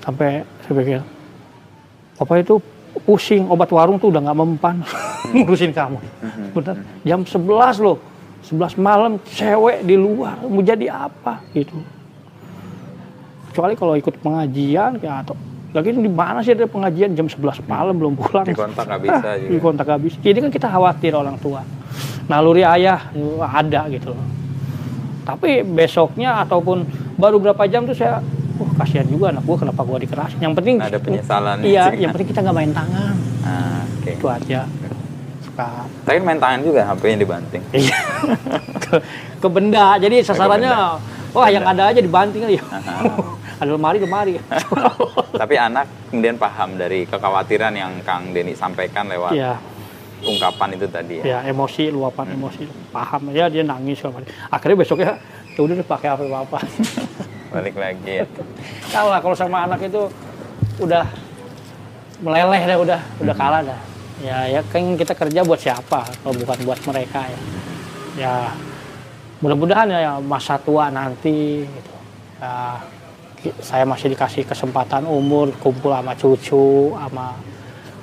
Sampai 0.00 0.40
saya 0.64 0.74
pikir, 0.80 1.00
Papa 2.16 2.40
itu 2.40 2.56
pusing, 3.04 3.46
obat 3.52 3.68
warung 3.70 4.00
tuh 4.00 4.08
udah 4.08 4.24
nggak 4.24 4.38
mempan 4.38 4.80
ngurusin 5.36 5.76
kamu. 5.76 6.00
Bener, 6.56 6.76
jam 7.04 7.20
11 7.22 7.84
loh, 7.84 8.00
11 8.48 8.80
malam 8.80 9.20
cewek 9.28 9.84
di 9.84 9.94
luar, 9.94 10.40
mau 10.48 10.64
jadi 10.64 10.88
apa 10.88 11.44
gitu. 11.52 11.76
Kecuali 13.48 13.72
kalau 13.74 13.94
ikut 13.94 14.14
pengajian 14.20 15.00
ya 15.00 15.24
atau 15.24 15.34
lagi 15.68 15.92
di 15.92 16.08
mana 16.08 16.40
sih 16.40 16.56
ada 16.56 16.64
pengajian 16.64 17.12
jam 17.12 17.28
11 17.28 17.64
malam 17.68 17.94
belum 17.96 18.14
pulang. 18.16 18.44
Di 18.44 18.56
kontak 18.56 18.88
nggak 18.88 19.00
bisa 19.04 19.16
Ah, 19.20 19.36
juga. 19.36 19.50
Di 19.52 19.58
kontak 19.60 19.86
habis. 19.88 20.12
Jadi 20.18 20.38
kan 20.40 20.50
kita 20.50 20.66
khawatir 20.66 21.12
orang 21.12 21.36
tua. 21.36 21.60
Naluri 22.28 22.64
ayah 22.64 23.08
ada 23.44 23.88
gitu 23.88 24.12
loh. 24.12 24.26
Tapi 25.24 25.60
besoknya 25.60 26.40
ataupun 26.40 26.88
baru 27.20 27.36
berapa 27.36 27.60
jam 27.68 27.84
tuh 27.84 27.92
saya, 27.92 28.24
wah 28.56 28.70
kasihan 28.80 29.04
juga 29.04 29.28
anak 29.28 29.44
gua 29.44 29.56
kenapa 29.60 29.84
gua 29.84 30.00
dikerasin. 30.00 30.40
Yang 30.40 30.54
penting 30.56 30.76
Ada 30.80 30.98
penyesalan. 30.98 31.56
Iya, 31.60 31.92
yang 31.94 32.16
penting 32.16 32.28
kita 32.32 32.40
nggak 32.40 32.56
main 32.56 32.72
tangan. 32.72 33.14
Ah, 33.44 33.84
Oke. 33.84 34.10
Itu 34.16 34.26
aja. 34.28 34.64
Suka 35.44 35.84
Tapi 36.08 36.18
main 36.24 36.40
tangan 36.40 36.64
juga 36.64 36.80
HP-nya 36.88 37.16
dibanting. 37.20 37.62
Iya. 37.76 37.98
ke, 38.88 38.94
ke 39.36 39.48
benda. 39.52 40.00
Jadi 40.00 40.24
sasarannya, 40.24 40.72
wah 41.38 41.50
yang 41.50 41.64
ada 41.64 41.94
aja 41.94 42.00
dibanting 42.02 42.42
aja. 42.44 42.62
ada 43.62 43.70
lemari 43.70 43.98
lemari. 44.02 44.34
Tapi 45.40 45.54
anak 45.54 45.86
kemudian 46.10 46.34
paham 46.38 46.74
dari 46.74 47.06
kekhawatiran 47.06 47.74
yang 47.74 47.92
Kang 48.02 48.34
Denny 48.34 48.54
sampaikan 48.58 49.06
lewat 49.06 49.34
Iya, 49.34 49.58
ungkapan 50.26 50.74
itu 50.74 50.86
tadi 50.90 51.22
ya. 51.22 51.38
ya 51.38 51.38
emosi, 51.50 51.94
luapan 51.94 52.34
emosi, 52.34 52.66
paham 52.90 53.30
ya 53.30 53.46
dia 53.46 53.62
nangis 53.62 54.02
Akhirnya 54.50 54.76
besoknya 54.78 55.12
ya 55.54 55.60
udah 55.62 55.74
deh 55.74 55.86
pakai 55.86 56.08
HP 56.14 56.20
apa. 56.30 56.58
Balik 57.54 57.74
lagi. 57.80 58.22
ya. 58.22 58.26
kalah 58.92 59.18
kalau 59.24 59.36
sama 59.38 59.64
anak 59.64 59.80
itu 59.82 60.02
udah 60.78 61.02
meleleh 62.22 62.62
dah 62.66 62.76
udah 62.78 63.00
udah 63.22 63.34
kalah 63.34 63.62
dah. 63.62 63.80
Ya 64.18 64.50
ya 64.50 64.60
kan 64.66 64.98
kita 64.98 65.14
kerja 65.14 65.46
buat 65.46 65.58
siapa 65.62 66.02
kalau 66.22 66.34
bukan 66.34 66.58
buat 66.66 66.78
mereka 66.86 67.26
ya. 67.26 67.40
Ya 68.18 68.34
mudah-mudahan 69.38 69.86
ya 69.90 70.12
masa 70.18 70.58
tua 70.58 70.90
nanti 70.90 71.62
gitu. 71.62 71.94
Ya, 72.38 72.80
saya 73.62 73.86
masih 73.86 74.10
dikasih 74.14 74.42
kesempatan 74.42 75.06
umur 75.06 75.54
kumpul 75.62 75.94
sama 75.94 76.14
cucu 76.18 76.90
sama 76.94 77.38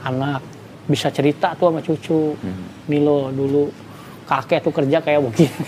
anak 0.08 0.40
bisa 0.88 1.12
cerita 1.12 1.52
tuh 1.60 1.72
sama 1.72 1.82
cucu 1.84 2.36
Hmm. 2.40 2.64
Milo 2.88 3.34
dulu 3.36 3.68
kakek 4.26 4.64
tuh 4.64 4.74
kerja 4.74 5.02
kayak 5.04 5.22
begini 5.22 5.60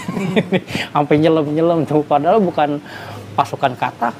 sampai 0.93 1.15
nyelam 1.19 1.45
nyelam 1.51 1.79
tuh 1.83 2.01
padahal 2.05 2.39
bukan 2.39 2.79
pasukan 3.37 3.77
katak, 3.77 4.17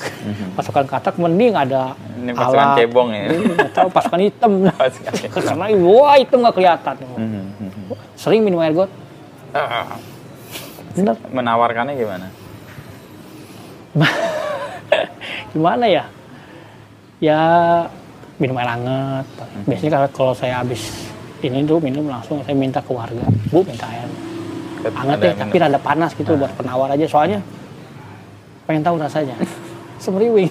pasukan 0.54 0.86
katak 0.86 1.18
mending 1.18 1.58
ada 1.58 1.98
Ini 2.22 2.38
pasukan 2.38 2.78
cebong 2.78 3.10
ya. 3.10 3.26
Nggak 3.34 3.72
tahu 3.74 3.88
pasukan 3.90 4.22
hitam. 4.22 4.52
Pasukan. 4.78 5.14
Karena 5.34 5.66
wah 5.82 6.22
hitam 6.22 6.46
nggak 6.46 6.54
kelihatan. 6.54 6.96
Mhm, 7.18 7.42
mhm. 7.58 7.82
Sering 8.14 8.46
minum 8.46 8.62
air 8.62 8.78
got. 8.78 8.94
Bener. 10.98 11.16
Menawarkannya 11.30 11.94
gimana? 11.94 12.28
Gimana 15.54 15.86
ya? 15.86 16.04
Ya 17.22 17.42
minum 18.42 18.58
air 18.58 18.70
hangat. 18.70 19.26
Biasanya 19.66 19.92
kalau 19.94 20.10
kalau 20.14 20.34
saya 20.34 20.62
habis 20.62 21.10
ini 21.46 21.66
tuh 21.66 21.78
minum 21.78 22.10
langsung 22.10 22.42
saya 22.42 22.58
minta 22.58 22.82
ke 22.82 22.90
warga, 22.94 23.26
bu 23.54 23.62
minta 23.62 23.86
air 23.90 24.10
hangat 24.94 25.18
deh, 25.22 25.34
yang 25.34 25.50
tapi 25.50 25.58
rada 25.58 25.80
panas 25.82 26.14
gitu 26.14 26.38
buat 26.38 26.54
penawar 26.58 26.94
aja. 26.94 27.06
Soalnya 27.06 27.42
pengen 28.66 28.86
tahu 28.86 28.98
rasanya. 29.02 29.38
Semeriwing. 30.04 30.50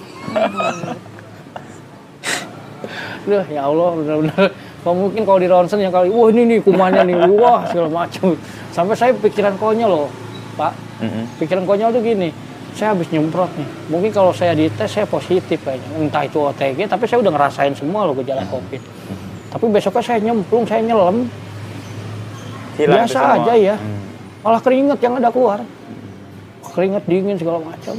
Duh, 3.27 3.43
ya 3.47 3.67
Allah, 3.67 3.89
benar-benar. 3.95 4.51
Kalau 4.83 4.95
mungkin 4.95 5.21
kalau 5.27 5.39
di 5.39 5.47
ronsen 5.51 5.79
yang 5.83 5.91
kali, 5.91 6.07
wah 6.11 6.27
ini 6.31 6.47
nih 6.47 6.59
kumannya 6.63 7.03
nih, 7.07 7.15
wah 7.35 7.63
segala 7.67 7.91
macam. 7.91 8.35
Sampai 8.71 8.95
saya 8.95 9.11
pikiran 9.15 9.55
konyol 9.59 9.87
loh, 9.87 10.07
Pak. 10.57 10.73
Mhm. 10.99 11.21
Pikiran 11.37 11.63
konyol 11.63 11.93
tuh 11.93 12.01
gini, 12.01 12.29
saya 12.73 12.91
habis 12.91 13.07
nyemprot 13.07 13.53
nih. 13.53 13.69
Mungkin 13.87 14.09
kalau 14.09 14.33
saya 14.33 14.57
dites 14.57 14.89
saya 14.89 15.05
positif 15.05 15.61
kayaknya. 15.61 15.87
Entah 15.95 16.25
itu 16.25 16.41
OTG, 16.41 16.89
tapi 16.89 17.05
saya 17.05 17.21
udah 17.21 17.31
ngerasain 17.31 17.73
semua 17.77 18.09
loh 18.09 18.17
gejala 18.17 18.41
COVID. 18.49 18.81
Tapi 19.47 19.65
besoknya 19.69 20.03
saya 20.03 20.19
nyemplung, 20.19 20.65
saya 20.65 20.81
nyelam, 20.83 21.29
Hilang 22.77 23.09
biasa 23.09 23.19
aja 23.41 23.53
ya. 23.57 23.75
Hmm. 23.77 24.01
Malah 24.45 24.61
keringet 24.61 24.99
yang 25.01 25.17
ada 25.17 25.29
keluar. 25.33 25.59
Keringet 26.73 27.03
dingin 27.09 27.37
segala 27.37 27.57
macam. 27.65 27.95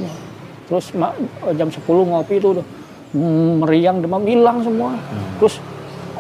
Terus 0.70 0.86
jam 1.58 1.68
10 1.72 1.82
ngopi 1.82 2.38
itu 2.38 2.48
udah 2.54 2.64
mm, 3.10 3.50
meriang 3.66 3.98
demam 3.98 4.22
hilang 4.22 4.62
semua. 4.62 4.94
Hmm. 4.94 5.28
Terus 5.42 5.58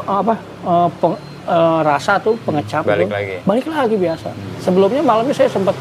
apa 0.02 0.34
eh, 0.66 0.88
peng- 0.98 1.20
eh, 1.46 1.80
rasa 1.86 2.18
tuh 2.18 2.34
pengecap 2.42 2.82
Balik 2.82 3.06
tuh, 3.06 3.14
lagi. 3.14 3.36
balik 3.46 3.66
lagi 3.70 3.94
biasa. 3.94 4.28
Sebelumnya 4.58 5.06
malamnya 5.06 5.34
saya 5.36 5.46
sempat 5.46 5.78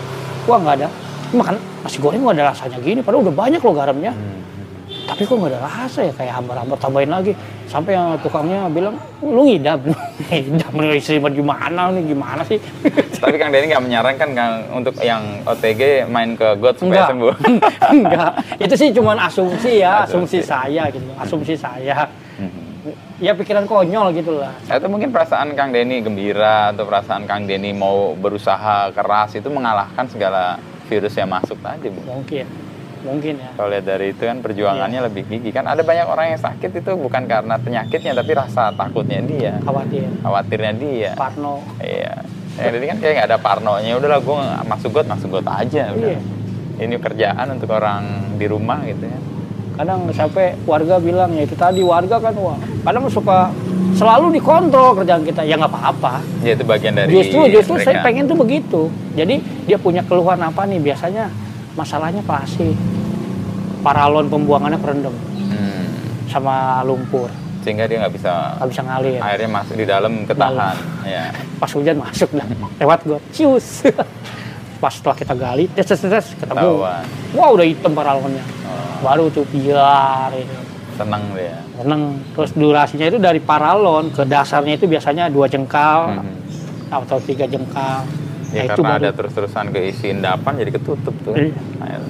wah 0.47 0.57
nggak 0.57 0.75
ada. 0.81 0.87
Makan 1.35 1.55
nasi 1.83 1.99
goreng 1.99 2.23
nggak 2.23 2.39
ada 2.39 2.55
rasanya 2.55 2.79
gini, 2.79 3.03
padahal 3.03 3.27
udah 3.27 3.35
banyak 3.35 3.59
loh 3.59 3.75
garamnya. 3.75 4.11
Hmm. 4.15 4.56
Tapi 5.07 5.23
kok 5.23 5.39
nggak 5.39 5.55
ada 5.55 5.59
rasa 5.63 5.99
ya 6.03 6.11
kayak 6.11 6.33
hambar-hambar 6.35 6.77
tambahin 6.83 7.07
lagi. 7.07 7.31
Sampai 7.71 7.95
yang 7.95 8.19
tukangnya 8.19 8.67
bilang, 8.67 8.99
lu 9.23 9.47
ngidam, 9.47 9.79
ngidam 10.27 10.73
lu 10.75 10.91
istri 10.91 11.23
gimana 11.23 11.95
nih 11.95 12.11
gimana 12.11 12.43
sih? 12.43 12.59
Tapi 13.23 13.39
Kang 13.39 13.55
Denny 13.55 13.71
nggak 13.71 13.83
menyarankan 13.87 14.29
Kang 14.35 14.53
untuk 14.75 14.99
yang 14.99 15.23
OTG 15.47 16.11
main 16.11 16.35
ke 16.35 16.59
God 16.59 16.75
supaya 16.75 17.07
Enggak. 17.07 17.09
sembuh. 17.09 17.33
Enggak. 17.95 18.31
Itu 18.59 18.73
sih 18.75 18.91
cuman 18.91 19.15
asumsi 19.23 19.79
ya, 19.79 20.03
Asumsi. 20.03 20.43
asumsi 20.43 20.47
saya 20.47 20.83
gitu. 20.91 21.07
Asumsi 21.15 21.53
saya. 21.55 21.97
Mhm. 22.35 22.67
Ya 23.23 23.31
pikiran 23.33 23.63
konyol 23.63 24.11
gitu 24.11 24.43
lah. 24.43 24.51
Atau 24.67 24.91
mungkin 24.91 25.15
perasaan 25.15 25.55
Kang 25.55 25.71
Denny 25.71 26.03
gembira 26.03 26.75
atau 26.75 26.83
perasaan 26.83 27.23
Kang 27.23 27.47
Denny 27.47 27.71
mau 27.71 28.11
berusaha 28.11 28.91
keras 28.91 29.39
itu 29.39 29.47
mengalahkan 29.47 30.05
segala 30.11 30.59
virus 30.87 31.15
yang 31.15 31.31
masuk 31.31 31.55
tadi, 31.63 31.87
Bu. 31.91 31.99
Mungkin. 32.03 32.66
Mungkin 33.03 33.33
ya. 33.37 33.49
Kalau 33.53 33.69
lihat 33.69 33.85
dari 33.85 34.13
itu 34.13 34.23
kan 34.23 34.37
perjuangannya 34.41 34.99
lebih 35.09 35.23
gigih 35.27 35.53
kan 35.53 35.65
ada 35.65 35.81
banyak 35.81 36.07
orang 36.07 36.33
yang 36.33 36.41
sakit 36.41 36.71
itu 36.73 36.91
bukan 36.95 37.23
karena 37.25 37.55
penyakitnya 37.57 38.13
tapi 38.15 38.31
rasa 38.33 38.73
takutnya 38.73 39.19
dia, 39.21 39.53
Khawatir. 39.61 40.07
khawatirnya 40.21 40.73
dia. 40.77 41.11
Parno. 41.13 41.61
Iya. 41.77 42.13
Ya, 42.57 42.73
jadi 42.73 42.85
kan 42.89 42.97
kayak 42.97 43.13
nggak 43.21 43.27
ada 43.29 43.37
parnonya. 43.37 43.91
Udahlah 44.01 44.17
gue 44.17 44.37
masuk 44.65 44.89
got, 44.89 45.05
masuk 45.05 45.29
got 45.29 45.45
aja. 45.61 45.93
Udah. 45.93 46.17
Iya. 46.17 46.19
Ini 46.77 46.95
kerjaan 46.97 47.47
untuk 47.53 47.69
orang 47.73 48.33
di 48.37 48.45
rumah 48.49 48.81
gitu 48.85 49.05
ya. 49.05 49.19
Kadang 49.77 50.09
sampai 50.09 50.57
warga 50.65 50.97
bilang 50.97 51.37
ya 51.37 51.45
itu 51.45 51.53
tadi 51.53 51.85
warga 51.85 52.17
kan 52.17 52.33
wah. 52.33 52.57
Kadang 52.81 53.05
suka 53.13 53.53
selalu 53.93 54.41
dikontrol 54.41 54.97
kerjaan 54.97 55.21
kita. 55.21 55.45
Ya 55.45 55.53
nggak 55.53 55.69
apa-apa. 55.69 56.21
Ya 56.41 56.57
itu 56.57 56.65
bagian 56.65 56.97
dari 56.97 57.13
Justru 57.13 57.45
justru 57.53 57.77
saya 57.77 58.01
mereka. 58.01 58.05
pengen 58.09 58.23
tuh 58.25 58.37
begitu. 58.41 58.81
Jadi 59.13 59.35
dia 59.69 59.77
punya 59.77 60.01
keluhan 60.01 60.41
apa 60.41 60.65
nih? 60.65 60.81
Biasanya 60.81 61.29
masalahnya 61.77 62.19
pasti 62.21 62.73
paralon 63.79 64.27
pembuangannya 64.27 64.77
kerendam 64.77 65.15
Hmm. 65.47 65.85
sama 66.27 66.55
lumpur, 66.81 67.29
Sehingga 67.61 67.83
dia 67.83 67.99
nggak 67.99 68.13
bisa 68.13 68.57
nggak 68.57 68.69
bisa 68.69 68.81
ngalir. 68.81 69.19
airnya 69.21 69.49
masuk 69.49 69.75
di 69.75 69.85
dalam 69.85 70.13
ketahan. 70.23 70.75
Ya. 71.03 71.31
Pas 71.55 71.69
hujan 71.69 71.95
masuk 71.95 72.29
dah, 72.31 72.47
lewat 72.77 72.99
got, 73.05 73.23
cius. 73.29 73.85
Pas 74.77 74.91
setelah 74.91 75.15
kita 75.15 75.33
gali, 75.33 75.65
tes 75.67 75.83
tes 75.83 75.97
tes 75.97 76.25
ketemu. 76.33 76.85
Wah 77.33 77.49
udah 77.49 77.65
hitam 77.65 77.91
paralonnya. 77.91 78.45
Oh, 78.63 79.01
Baru 79.03 79.25
tuh 79.27 79.41
biar 79.47 80.29
itu. 80.31 80.53
seneng 80.93 81.23
dia. 81.33 81.57
Seneng. 81.75 82.01
Terus 82.33 82.51
durasinya 82.53 83.05
itu 83.05 83.17
dari 83.17 83.37
paralon 83.39 84.09
ke 84.09 84.21
dasarnya 84.23 84.75
itu 84.75 84.85
biasanya 84.85 85.29
dua 85.29 85.45
jengkal 85.45 86.13
Mhm. 86.13 86.33
atau 86.91 87.17
tiga 87.19 87.45
jengkal. 87.45 88.05
Ya 88.57 88.63
Nah, 88.63 88.67
itu 88.67 88.73
karena 88.75 88.89
baru- 88.91 89.03
ada 89.03 89.11
terus-terusan 89.13 89.65
keisi 89.69 90.07
endapan 90.09 90.53
jadi 90.57 90.71
ketutup 90.73 91.15
tuh. 91.21 91.35
Iya. 91.35 91.53
Nah, 91.77 92.01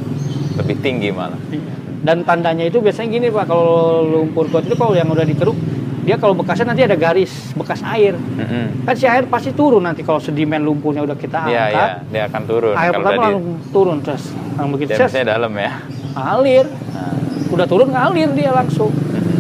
lebih 0.57 0.75
tinggi 0.79 1.09
malah. 1.11 1.35
Iya. 1.49 1.73
Dan 1.99 2.23
tandanya 2.23 2.63
itu 2.63 2.79
biasanya 2.79 3.09
gini 3.11 3.27
pak, 3.27 3.45
kalau 3.45 3.75
lumpur 4.01 4.47
got 4.47 4.63
itu 4.63 4.73
kalau 4.73 4.93
yang 4.93 5.05
udah 5.07 5.23
dikeruk, 5.23 5.57
dia 6.01 6.15
kalau 6.15 6.31
bekasnya 6.33 6.71
nanti 6.71 6.81
ada 6.81 6.95
garis 6.95 7.29
bekas 7.51 7.83
air. 7.83 8.15
Mhm. 8.15 8.87
Kan 8.87 8.93
si 8.95 9.03
air 9.03 9.27
pasti 9.27 9.51
turun 9.51 9.81
nanti 9.81 10.01
kalau 10.01 10.17
sedimen 10.17 10.61
lumpurnya 10.61 11.03
udah 11.03 11.13
kita 11.15 11.43
Iya, 11.43 11.61
angkat. 11.67 11.75
iya, 11.75 11.87
dia 12.07 12.21
akan 12.25 12.41
turun. 12.45 12.73
Air 12.73 12.79
Kalau 12.87 12.97
pertama 12.97 13.11
udah 13.11 13.19
di- 13.19 13.33
langsung 13.33 13.45
turun 13.69 13.97
terus, 13.99 14.23
yang 14.55 14.69
begitu 14.71 14.89
biasanya 14.95 15.27
dalam 15.27 15.51
ya. 15.53 15.71
ngalir, 16.13 16.65
Nah, 16.65 17.13
udah 17.49 17.65
turun 17.65 17.89
ngalir 17.89 18.29
dia 18.31 18.51
langsung. 18.51 18.91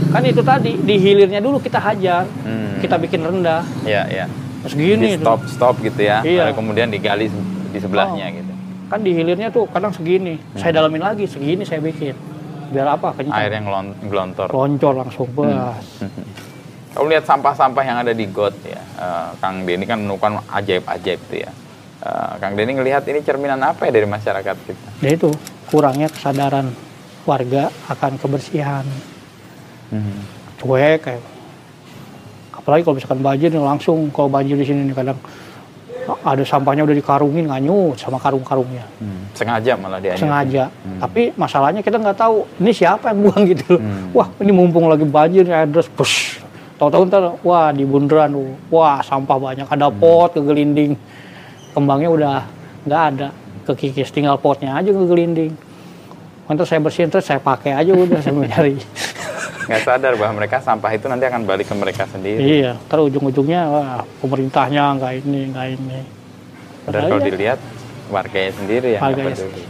Kan 0.07 0.23
itu 0.23 0.41
tadi 0.41 0.71
di 0.77 0.95
hilirnya 0.97 1.37
dulu 1.37 1.57
kita 1.57 1.77
hajar, 1.77 2.25
hmm. 2.25 2.79
kita 2.79 2.95
bikin 2.97 3.21
rendah, 3.21 3.63
Iya, 3.81 4.03
iya. 4.07 4.25
Terus 4.67 4.75
gini. 4.75 5.07
Di 5.07 5.15
tuh. 5.15 5.23
stop 5.23 5.39
stop 5.47 5.75
gitu 5.79 6.01
ya. 6.01 6.19
Iya. 6.21 6.43
Lalu 6.45 6.55
kemudian 6.55 6.87
digali 6.87 7.25
di 7.67 7.79
sebelahnya 7.79 8.25
Oh. 8.25 8.35
gitu. 8.35 8.51
Kan 8.87 8.99
di 9.03 9.11
hilirnya 9.11 9.47
tuh 9.49 9.67
kadang 9.67 9.91
segini, 9.91 10.39
saya 10.53 10.71
Hmm. 10.71 10.77
dalamin 10.77 11.03
lagi 11.03 11.25
segini 11.25 11.63
saya 11.63 11.79
bikin, 11.79 12.15
biar 12.71 12.87
apa? 12.89 13.11
Kencang. 13.13 13.35
Air 13.35 13.51
yang 13.51 13.65
gelon- 13.65 13.97
gelontor. 14.01 14.47
Loncor 14.47 14.93
langsung, 14.97 15.27
Hmm. 15.29 15.43
bas. 15.51 15.87
Kalau 16.95 17.07
lihat 17.07 17.23
sampah-sampah 17.23 17.83
yang 17.83 17.97
ada 17.99 18.09
di 18.09 18.25
got 18.25 18.55
ya, 18.61 18.79
eh, 18.79 19.29
Kang 19.37 19.63
Denny 19.63 19.83
kan 19.83 19.99
menemukan 19.99 20.39
ajaib-ajaib 20.49 21.19
tuh 21.27 21.39
ya. 21.39 21.51
Eh, 21.99 22.31
Kang 22.39 22.55
Denny 22.55 22.73
ngelihat 22.73 23.03
ini 23.05 23.21
cerminan 23.21 23.59
apa 23.59 23.85
ya 23.85 23.91
dari 23.91 24.07
masyarakat 24.07 24.55
kita? 24.63 24.89
Ya 25.03 25.11
itu 25.11 25.29
kurangnya 25.67 26.07
kesadaran 26.07 26.71
warga 27.23 27.69
akan 27.87 28.17
kebersihan. 28.17 28.87
Hmm. 29.87 30.19
cuek 30.57 30.99
kayak 30.99 31.21
apalagi 32.67 32.83
kalau 32.83 32.99
misalkan 32.99 33.23
banjir 33.23 33.47
nih 33.47 33.63
langsung 33.63 34.11
kalau 34.11 34.27
banjir 34.27 34.53
di 34.53 34.67
sini 34.67 34.83
nih 34.83 34.91
kadang 34.93 35.15
ada 36.21 36.43
sampahnya 36.43 36.83
udah 36.83 36.91
dikarungin 36.93 37.47
nganyut 37.47 37.95
sama 37.95 38.15
karung-karungnya 38.17 38.83
Hmm. 38.99 39.23
Sengaja 39.31 39.71
malah 39.73 40.03
dia. 40.03 40.19
sengaja 40.19 40.67
Hmm. 40.67 40.99
tapi 40.99 41.31
masalahnya 41.33 41.79
kita 41.79 41.95
nggak 41.95 42.17
tahu 42.17 42.43
ini 42.59 42.71
siapa 42.71 43.07
yang 43.07 43.23
buang 43.23 43.43
gitu 43.45 43.63
loh 43.69 43.79
Hmm. 43.79 44.11
wah 44.11 44.27
ini 44.37 44.51
mumpung 44.51 44.83
lagi 44.85 45.03
banjir 45.03 45.43
nih 45.43 45.63
address 45.63 45.87
push 45.89 46.43
tahu-tahu 46.75 47.07
ntar 47.07 47.23
wah 47.39 47.71
di 47.71 47.83
bundaran 47.83 48.35
wah 48.67 48.99
sampah 48.99 49.37
banyak 49.37 49.63
ada 49.65 49.87
Hmm. 49.87 49.95
pot 49.95 50.31
kegelinding 50.33 50.99
kembangnya 51.71 52.09
udah 52.09 52.35
nggak 52.83 53.01
ada 53.09 53.27
kekikis 53.63 54.11
tinggal 54.11 54.35
potnya 54.35 54.75
aja 54.75 54.91
kegelinding 54.91 55.55
Nanti 56.45 56.63
saya 56.63 56.79
bersihin 56.79 57.07
terus 57.07 57.23
saya 57.23 57.39
pakai 57.39 57.75
aja 57.75 57.91
udah 57.91 58.19
saya 58.19 58.31
nyari 58.33 58.79
Nggak 59.67 59.81
sadar 59.83 60.13
bahwa 60.15 60.33
mereka 60.39 60.63
sampah 60.63 60.91
itu 60.95 61.05
nanti 61.11 61.27
akan 61.27 61.43
balik 61.43 61.67
ke 61.67 61.75
mereka 61.75 62.07
sendiri. 62.07 62.39
Iya, 62.39 62.79
terus 62.87 63.11
ujung-ujungnya 63.11 63.61
wah, 63.67 63.99
pemerintahnya 64.23 64.95
nggak 64.95 65.13
ini, 65.21 65.41
nggak 65.51 65.67
ini. 65.75 65.99
Dan 66.01 66.85
Padahal 66.87 67.07
kalau 67.11 67.19
ya, 67.19 67.27
dilihat 67.27 67.59
warganya 68.07 68.51
sendiri 68.55 68.87
nggak 68.95 69.03
Warganya 69.03 69.35
peduli. 69.35 69.63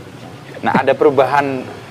Nah 0.62 0.74
ada 0.78 0.94
perubahan 0.94 1.46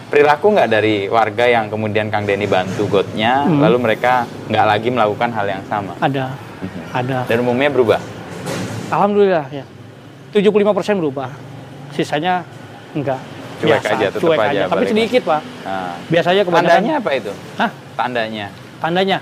perilaku 0.07 0.47
nggak 0.55 0.69
dari 0.71 0.95
warga 1.11 1.45
yang 1.51 1.67
kemudian 1.67 2.07
Kang 2.07 2.23
Denny 2.23 2.47
bantu 2.47 2.87
gotnya, 2.87 3.43
Hmm. 3.43 3.59
lalu 3.59 3.77
mereka 3.91 4.23
nggak 4.47 4.67
lagi 4.71 4.89
melakukan 4.95 5.31
hal 5.35 5.47
yang 5.51 5.63
sama. 5.67 5.99
ada, 5.99 6.31
ada. 6.95 7.27
Dan 7.27 7.43
umumnya 7.43 7.75
berubah. 7.75 7.99
Alhamdulillah 8.87 9.51
ya. 9.51 9.67
75% 10.31 11.03
berubah. 11.03 11.35
Sisanya 11.91 12.47
enggak. 12.95 13.19
Cuek 13.57 13.83
aja, 13.83 14.07
tetep 14.13 14.21
cuek 14.21 14.39
aja, 14.39 14.49
aja. 14.53 14.63
Tapi 14.69 14.77
balik 14.85 14.91
sedikit, 14.93 15.23
Pak. 15.25 15.41
Nah, 15.65 15.95
Biasanya 16.13 16.43
kebanyakan 16.45 16.71
tandanya 16.77 16.95
apa 17.01 17.11
itu? 17.17 17.33
Hah? 17.57 17.71
Tandanya. 17.97 18.47
Tandanya. 18.79 19.19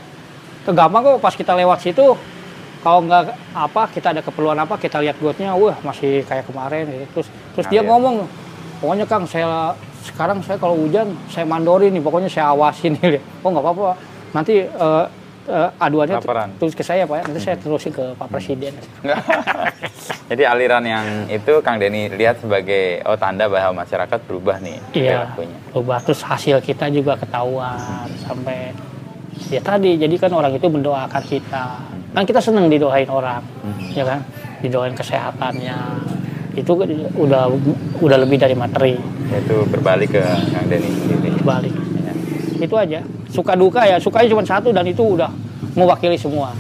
Kegampang 0.64 1.00
kok 1.04 1.16
pas 1.22 1.34
kita 1.36 1.52
lewat 1.54 1.78
situ 1.84 2.06
kalau 2.84 3.00
nggak 3.00 3.32
apa 3.56 3.82
kita 3.88 4.12
ada 4.12 4.20
keperluan 4.20 4.60
apa 4.60 4.76
kita 4.76 5.00
lihat 5.00 5.16
gotnya 5.16 5.56
wah 5.56 5.72
masih 5.80 6.20
kayak 6.28 6.44
kemarin 6.44 6.84
gitu. 6.84 7.04
terus 7.16 7.28
terus 7.56 7.66
dia 7.72 7.80
Ngalir. 7.80 7.88
ngomong 7.96 8.14
pokoknya 8.84 9.06
Kang 9.08 9.24
saya 9.24 9.72
sekarang 10.04 10.44
saya 10.44 10.60
kalau 10.60 10.76
hujan 10.76 11.16
saya 11.32 11.48
mandori 11.48 11.88
nih 11.88 12.04
pokoknya 12.04 12.28
saya 12.28 12.52
awasin 12.52 13.00
nih 13.00 13.24
oh 13.42 13.48
nggak 13.48 13.64
apa-apa 13.64 13.96
nanti 14.36 14.68
eh, 14.68 15.04
eh, 15.46 15.68
aduannya 15.76 16.16
Laporan. 16.16 16.48
tulis 16.56 16.72
ke 16.72 16.80
saya 16.80 17.04
pak 17.04 17.16
ya 17.16 17.22
nanti 17.24 17.40
saya 17.40 17.56
terusin 17.56 17.90
ke 17.90 18.04
Pak 18.12 18.28
Presiden 18.28 18.72
Nggak. 19.00 19.20
Jadi 20.30 20.42
aliran 20.42 20.82
yang 20.82 21.04
itu 21.28 21.52
Kang 21.60 21.76
Denny 21.76 22.08
lihat 22.08 22.40
sebagai 22.40 23.04
oh 23.04 23.14
tanda 23.14 23.44
bahwa 23.46 23.80
masyarakat 23.80 24.18
berubah 24.24 24.56
nih 24.58 24.78
Iya, 24.92 25.28
perilakunya. 25.28 25.58
berubah. 25.68 25.98
Terus 26.02 26.20
hasil 26.22 26.56
kita 26.60 26.88
juga 26.88 27.14
ketahuan 27.14 27.76
sampai 28.18 28.72
ya 29.46 29.60
tadi. 29.60 29.94
Jadi 29.94 30.14
kan 30.16 30.30
orang 30.30 30.50
itu 30.50 30.64
mendoakan 30.64 31.22
kita. 31.22 31.64
Kan 32.10 32.22
kita 32.22 32.38
seneng 32.38 32.66
didoain 32.66 33.06
orang, 33.06 33.42
Mhm. 33.60 33.92
ya 33.92 34.04
kan? 34.06 34.20
Didoain 34.60 34.94
kesehatannya. 34.94 35.76
Itu 36.54 36.78
udah 37.14 37.50
udah 37.98 38.16
lebih 38.16 38.38
dari 38.38 38.54
materi. 38.54 38.94
Itu 39.28 39.66
berbalik 39.66 40.08
ke 40.10 40.22
Kang 40.48 40.66
Denny 40.66 40.88
sendiri. 40.88 41.30
Balik. 41.42 41.74
Ya. 41.74 42.12
Itu 42.60 42.74
aja. 42.74 43.00
Suka 43.34 43.58
duka 43.58 43.82
ya, 43.82 43.98
sukanya 43.98 44.30
cuma 44.30 44.46
satu 44.46 44.70
dan 44.70 44.86
itu 44.86 45.02
udah 45.02 45.26
mewakili 45.74 46.14
semua. 46.14 46.54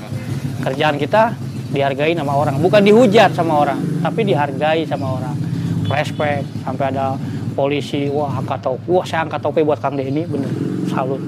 Kerjaan 0.66 0.98
kita 0.98 1.30
dihargai 1.70 2.18
sama 2.18 2.34
orang, 2.34 2.58
bukan 2.58 2.82
dihujat 2.82 3.30
sama 3.30 3.62
orang, 3.62 3.78
tapi 4.02 4.26
dihargai 4.26 4.82
sama 4.82 5.22
orang. 5.22 5.38
Respect 5.86 6.42
sampai 6.66 6.90
ada 6.90 7.14
polisi, 7.54 8.10
wah 8.10 8.42
angkat 8.42 8.58
topi, 8.58 8.90
wah 8.90 9.06
saya 9.06 9.22
angkat 9.22 9.38
topi 9.38 9.62
buat 9.62 9.78
Kang 9.78 9.94
Denny, 9.94 10.26
bener, 10.26 10.50
salut. 10.90 11.22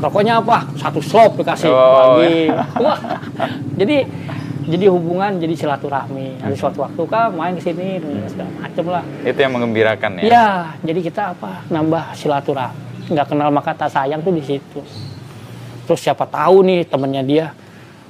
Rokoknya 0.00 0.44
apa? 0.44 0.68
Satu 0.76 1.00
slop 1.00 1.40
dikasih 1.40 1.72
Oh, 1.72 2.20
lagi. 2.20 2.48
Wah, 2.80 3.00
jadi 3.80 4.04
jadi 4.68 4.86
hubungan, 4.92 5.40
jadi 5.40 5.56
silaturahmi. 5.56 6.40
Ada 6.44 6.56
suatu 6.56 6.84
waktu 6.84 7.00
kak 7.04 7.32
main 7.32 7.56
ke 7.56 7.64
sini, 7.64 8.00
segala 8.28 8.50
macem 8.60 8.84
lah. 8.88 9.04
Itu 9.24 9.38
yang 9.40 9.52
mengembirakan 9.56 10.20
ya. 10.20 10.22
Ya, 10.24 10.48
jadi 10.84 11.00
kita 11.00 11.22
apa? 11.36 11.64
Nambah 11.72 12.12
silaturahmi. 12.16 12.89
Nggak 13.10 13.26
kenal 13.26 13.50
maka 13.50 13.74
tak 13.74 13.90
sayang 13.90 14.22
tuh 14.22 14.30
di 14.30 14.42
situ. 14.46 14.80
Terus 15.90 16.00
siapa 16.00 16.22
tahu 16.30 16.62
nih 16.62 16.86
temennya 16.86 17.22
dia, 17.26 17.46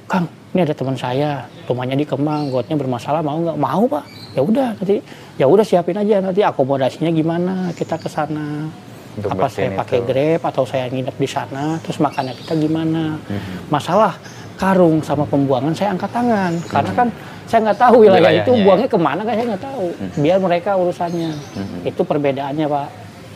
Kang, 0.05 0.29
ini 0.53 0.61
ada 0.61 0.75
teman 0.77 0.93
saya, 0.93 1.49
rumahnya 1.65 1.97
di 1.97 2.05
Kemang, 2.05 2.53
gotnya 2.53 2.77
bermasalah 2.77 3.25
mau 3.25 3.41
nggak? 3.41 3.57
Mau 3.57 3.83
pak. 3.89 4.05
Ya 4.37 4.41
udah 4.45 4.67
nanti, 4.77 5.01
ya 5.41 5.45
udah 5.49 5.65
siapin 5.65 5.97
aja 5.97 6.21
nanti 6.21 6.45
akomodasinya 6.45 7.09
gimana 7.09 7.73
kita 7.73 7.97
ke 7.97 8.07
sana. 8.07 8.69
Apa 9.11 9.51
saya 9.51 9.75
pakai 9.75 9.99
itu. 9.99 10.07
grab 10.07 10.41
atau 10.47 10.63
saya 10.63 10.87
nginep 10.87 11.15
di 11.19 11.27
sana, 11.27 11.75
terus 11.83 11.99
makannya 11.99 12.31
kita 12.37 12.55
gimana? 12.55 13.19
Mhm. 13.19 13.67
Masalah 13.67 14.15
karung 14.55 15.03
sama 15.03 15.27
pembuangan 15.27 15.75
saya 15.75 15.91
angkat 15.91 16.11
tangan, 16.15 16.51
karena 16.69 16.91
kan 16.95 17.07
saya 17.43 17.59
nggak 17.67 17.79
tahu 17.81 17.95
wilayah 18.07 18.23
Wilayahnya, 18.23 18.43
itu 18.47 18.51
ya. 18.55 18.63
buangnya 18.63 18.87
ke 18.87 18.99
mana 19.01 19.21
kan 19.27 19.33
saya 19.35 19.45
nggak 19.51 19.63
tahu. 19.67 19.87
Biar 20.21 20.37
mereka 20.39 20.71
urusannya. 20.79 21.31
Mhm. 21.33 21.77
Itu 21.91 22.01
perbedaannya 22.07 22.65
pak. 22.71 22.87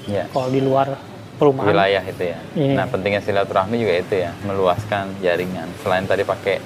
Ya. 0.06 0.23
Kalau 0.32 0.47
di 0.47 0.62
luar 0.63 0.95
perumahan, 1.36 1.67
Wilayah 1.69 2.04
itu 2.04 2.24
ya. 2.24 2.39
Iya. 2.56 2.74
Nah, 2.80 2.86
pentingnya 2.88 3.21
silaturahmi 3.21 3.76
juga 3.76 3.93
itu 4.00 4.15
ya, 4.24 4.32
meluaskan 4.43 5.15
jaringan. 5.19 5.67
Selain 5.84 6.04
tadi 6.04 6.24
pakai 6.24 6.58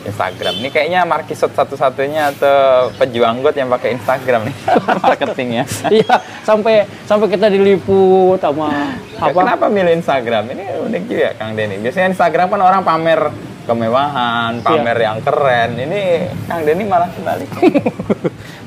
Instagram. 0.00 0.64
Ini 0.64 0.68
kayaknya 0.72 1.00
markisot 1.04 1.52
satu-satunya 1.52 2.32
atau 2.32 2.88
pejuang 2.96 3.44
got 3.44 3.52
yang 3.52 3.68
pakai 3.68 4.00
Instagram 4.00 4.48
nih 4.48 4.56
marketingnya. 5.04 5.64
iya 6.00 6.14
sampai 6.40 6.88
sampai 7.04 7.28
kita 7.28 7.52
diliput 7.52 8.40
sama 8.40 8.96
Ya, 9.20 9.28
apa? 9.28 9.36
Kenapa 9.44 9.68
milih 9.68 9.92
Instagram? 10.00 10.56
Ini 10.56 10.64
unik 10.88 11.02
juga 11.04 11.28
Kang 11.36 11.52
Denny. 11.52 11.76
Biasanya 11.84 12.16
Instagram 12.16 12.48
kan 12.48 12.60
orang 12.64 12.80
pamer 12.80 13.20
kemewahan, 13.68 14.64
pamer 14.64 14.96
Iya. 14.96 15.04
yang 15.12 15.18
keren. 15.20 15.70
Ini 15.76 16.00
Kang 16.48 16.60
Denny 16.64 16.84
malah 16.88 17.12
kebalik. 17.12 17.50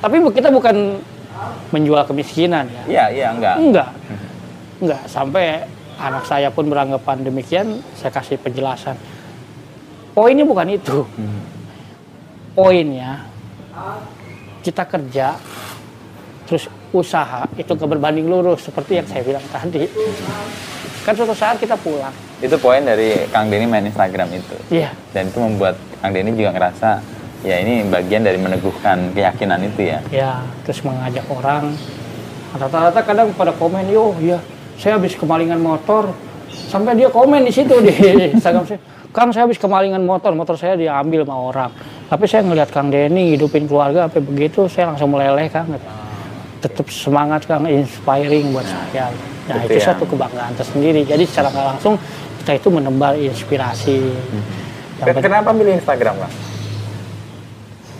Tapi 0.05 0.15
kita 0.37 0.53
bukan 0.53 1.01
menjual 1.73 2.05
kemiskinan 2.05 2.69
ya. 2.69 2.83
Iya, 2.85 3.05
iya 3.09 3.27
enggak. 3.33 3.55
Enggak, 3.57 3.89
enggak 4.83 5.03
sampai 5.07 5.63
anak 5.97 6.27
saya 6.27 6.51
pun 6.51 6.67
beranggapan 6.67 7.23
demikian. 7.23 7.79
Saya 7.95 8.11
kasih 8.11 8.37
penjelasan. 8.39 8.99
Poinnya 10.13 10.45
bukan 10.45 10.67
itu. 10.69 11.07
Poinnya 12.53 13.25
kita 14.61 14.85
kerja 14.85 15.35
terus 16.45 16.69
usaha 16.93 17.49
itu 17.57 17.73
ke 17.73 17.85
berbanding 17.87 18.29
lurus 18.29 18.69
seperti 18.69 19.01
yang 19.01 19.07
saya 19.09 19.23
bilang 19.25 19.45
tadi. 19.49 19.89
Kan 21.03 21.17
suatu 21.17 21.35
saat 21.35 21.59
kita 21.59 21.75
pulang. 21.75 22.13
Itu 22.39 22.55
poin 22.59 22.83
dari 22.83 23.27
Kang 23.31 23.51
Denny 23.51 23.67
main 23.67 23.83
Instagram 23.83 24.29
itu. 24.35 24.55
Iya, 24.71 24.95
Dan 25.11 25.31
itu 25.31 25.39
membuat 25.39 25.75
Kang 25.99 26.15
Denny 26.15 26.31
juga 26.31 26.55
ngerasa 26.55 27.03
ya 27.43 27.59
ini 27.59 27.83
bagian 27.91 28.23
dari 28.23 28.39
meneguhkan 28.39 29.11
keyakinan 29.11 29.59
itu 29.67 29.91
ya. 29.91 29.99
ya 30.07 30.31
terus 30.63 30.79
mengajak 30.79 31.27
orang 31.27 31.75
rata-rata 32.55 33.03
kadang 33.03 33.35
pada 33.35 33.51
komen 33.51 33.83
yo 33.91 34.15
ya 34.23 34.39
saya 34.77 34.97
habis 34.97 35.13
kemalingan 35.13 35.59
motor 35.59 36.12
sampai 36.69 36.93
dia 36.93 37.09
komen 37.09 37.45
di 37.45 37.53
situ 37.53 37.73
di 37.79 37.93
Instagram 38.33 38.65
saya. 38.65 38.79
Kang 39.13 39.29
saya 39.29 39.45
habis 39.45 39.62
kemalingan 39.62 40.01
motor 40.01 40.33
motor 40.33 40.57
saya 40.57 40.73
diambil 40.73 41.21
sama 41.21 41.38
orang. 41.38 41.71
Tapi 42.09 42.25
saya 42.25 42.41
ngelihat 42.41 42.69
Kang 42.69 42.89
Denny 42.89 43.38
hidupin 43.38 43.65
keluarga 43.65 44.09
sampai 44.09 44.21
begitu 44.21 44.65
saya 44.65 44.89
langsung 44.89 45.13
meleleh 45.13 45.45
Kang. 45.47 45.69
Tetap 46.59 46.88
semangat 46.89 47.45
Kang 47.45 47.65
inspiring 47.65 48.49
buat 48.49 48.65
saya. 48.65 49.13
Nah 49.43 49.59
Itu 49.62 49.69
itu 49.69 49.79
yang- 49.81 49.88
satu 49.93 50.03
kebanggaan 50.07 50.53
tersendiri. 50.55 51.03
Jadi 51.03 51.23
secara 51.27 51.51
nggak 51.51 51.67
langsung 51.75 51.93
kita 52.41 52.57
itu 52.57 52.67
menebar 52.71 53.13
inspirasi. 53.13 53.97
Yang 54.97 55.05
penting- 55.13 55.25
Kenapa 55.25 55.49
milih 55.51 55.73
Instagram, 55.77 56.15
Kang? 56.17 56.33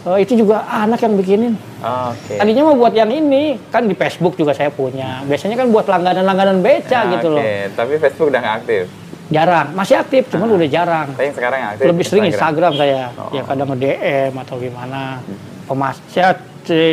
Eh, 0.03 0.17
itu 0.27 0.35
juga 0.35 0.67
anak 0.67 0.99
yang 0.99 1.15
bikinin 1.15 1.55
Oh, 1.83 2.11
Oke. 2.15 2.39
Tadinya 2.39 2.71
mau 2.71 2.75
buat 2.79 2.95
yang 2.95 3.11
ini, 3.11 3.59
kan 3.67 3.83
di 3.83 3.91
Facebook 3.91 4.39
juga 4.39 4.55
saya 4.55 4.71
punya. 4.71 5.19
Biasanya 5.27 5.59
kan 5.59 5.67
buat 5.67 5.83
langganan-langganan 5.83 6.63
beca 6.63 7.07
Nah, 7.07 7.11
gitu 7.19 7.27
loh. 7.27 7.43
Oke, 7.43 7.55
tapi 7.75 7.93
Facebook 7.99 8.27
udah 8.31 8.39
nggak 8.39 8.55
aktif. 8.63 8.83
Jarang, 9.27 9.67
masih 9.75 9.95
aktif, 9.99 10.23
cuman 10.31 10.47
udah 10.55 10.67
jarang. 10.71 11.07
Tapi 11.11 11.27
yang 11.27 11.35
sekarang 11.35 11.59
aktif 11.75 11.85
Lebih 11.91 12.03
sering 12.07 12.23
Instagram 12.31 12.71
saya. 12.79 13.11
Oh. 13.19 13.35
Ya 13.35 13.43
kadang 13.43 13.67
nge-DM 13.75 14.31
atau 14.31 14.55
gimana. 14.59 15.19
Pemas 15.67 15.99
saya 16.07 16.39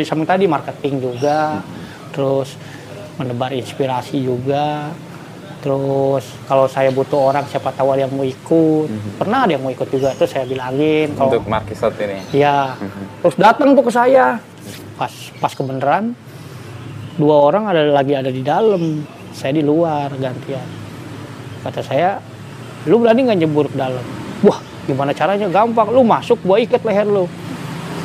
sama 0.03 0.23
tadi 0.27 0.43
marketing 0.47 0.95
juga. 0.99 1.63
Terus 2.11 2.59
menebar 3.15 3.55
inspirasi 3.55 4.23
juga. 4.23 4.91
Terus 5.61 6.25
kalau 6.49 6.65
saya 6.65 6.89
butuh 6.89 7.29
orang 7.29 7.45
siapa 7.45 7.69
tahu 7.69 7.93
ada 7.93 8.09
yang 8.09 8.13
mau 8.17 8.25
ikut. 8.25 8.89
Pernah 9.21 9.45
ada 9.45 9.51
yang 9.53 9.61
mau 9.61 9.69
ikut 9.69 9.87
juga, 9.93 10.09
terus 10.17 10.33
saya 10.33 10.49
bilangin 10.49 11.13
kalau 11.13 11.37
Untuk 11.37 11.45
Markisot 11.45 11.93
ini. 12.01 12.17
Ya, 12.33 12.73
terus 13.21 13.37
datang 13.37 13.77
tuh 13.77 13.85
ke 13.85 13.93
saya. 13.93 14.41
Pas 14.97 15.13
pas 15.37 15.53
kebenaran 15.53 16.17
dua 17.21 17.35
orang 17.53 17.69
ada 17.69 17.85
lagi 17.93 18.17
ada 18.17 18.33
di 18.33 18.41
dalam, 18.41 19.05
saya 19.37 19.53
di 19.53 19.61
luar 19.61 20.09
gantian. 20.17 20.65
Kata 21.61 21.85
saya, 21.85 22.17
lu 22.89 22.97
berani 22.97 23.29
nggak 23.29 23.39
nyebur 23.45 23.69
ke 23.69 23.77
dalam? 23.77 24.01
Wah, 24.41 24.57
gimana 24.89 25.13
caranya? 25.13 25.45
Gampang, 25.45 25.93
lu 25.93 26.01
masuk, 26.01 26.41
gua 26.41 26.57
ikat 26.57 26.81
leher 26.81 27.05
lu. 27.05 27.29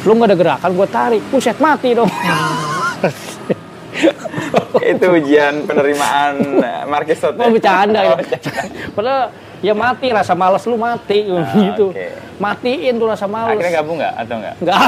Lu 0.05 0.13
nggak 0.13 0.29
ada 0.29 0.37
gerakan, 0.37 0.71
gua 0.77 0.85
tarik. 0.85 1.25
Buset 1.33 1.57
mati 1.57 1.97
dong. 1.97 2.13
itu 4.83 5.07
ujian 5.11 5.65
penerimaan 5.65 6.35
eh, 6.59 6.83
Markisot. 6.85 7.35
Mau 7.35 7.49
bercanda 7.49 8.01
ya. 8.01 8.13
Oh, 8.13 8.19
Padahal 8.93 9.23
ya 9.59 9.73
mati 9.73 10.07
rasa 10.11 10.33
males 10.33 10.63
lu 10.63 10.77
mati 10.77 11.25
gitu. 11.57 11.91
oke. 11.91 12.07
Matiin 12.37 12.95
tuh 12.97 13.09
rasa 13.09 13.25
males. 13.25 13.57
Akhirnya 13.57 13.73
gabung 13.75 13.97
nggak 13.97 14.15
atau 14.19 14.37
nggak? 14.37 14.55
Enggak. 14.61 14.81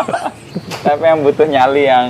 Tapi 0.86 1.04
yang 1.04 1.20
butuh 1.22 1.46
nyali 1.46 1.84
yang 1.84 2.06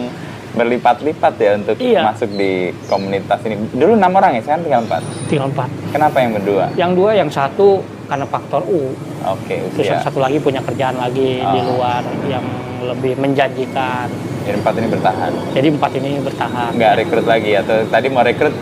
berlipat-lipat 0.53 1.35
ya 1.35 1.51
untuk 1.57 1.77
Iya. 1.81 2.01
masuk 2.05 2.29
di 2.31 2.53
komunitas 2.85 3.41
ini. 3.43 3.57
Dulu 3.73 3.97
enam 3.97 4.13
orang 4.13 4.37
ya, 4.37 4.41
sekarang 4.43 4.63
tinggal 4.63 4.83
empat. 4.85 5.03
Tinggal 5.27 5.49
empat. 5.49 5.69
Kenapa 5.89 6.17
yang 6.21 6.31
berdua? 6.37 6.65
Yang 6.77 6.93
dua, 6.93 7.11
yang 7.17 7.31
satu 7.33 7.69
karena 8.05 8.27
faktor 8.29 8.61
U. 8.69 8.93
Oke, 9.25 9.57
Terus 9.73 9.87
yang 9.89 10.05
satu 10.05 10.21
lagi 10.21 10.37
punya 10.37 10.61
kerjaan 10.61 11.01
lagi 11.01 11.41
di 11.41 11.59
Oh. 11.59 11.65
luar 11.73 12.05
yang 12.29 12.45
lebih 12.85 13.17
menjanjikan. 13.17 14.13
Jadi 14.43 14.57
empat 14.59 14.75
ini 14.75 14.89
bertahan. 14.89 15.33
Jadi 15.53 15.67
empat 15.71 15.93
ini 15.95 16.11
bertahan. 16.19 16.71
Nggak 16.75 16.93
rekrut 16.99 17.27
lagi 17.27 17.51
atau 17.55 17.77
tadi 17.87 18.07
mau 18.09 18.23
rekrut 18.23 18.55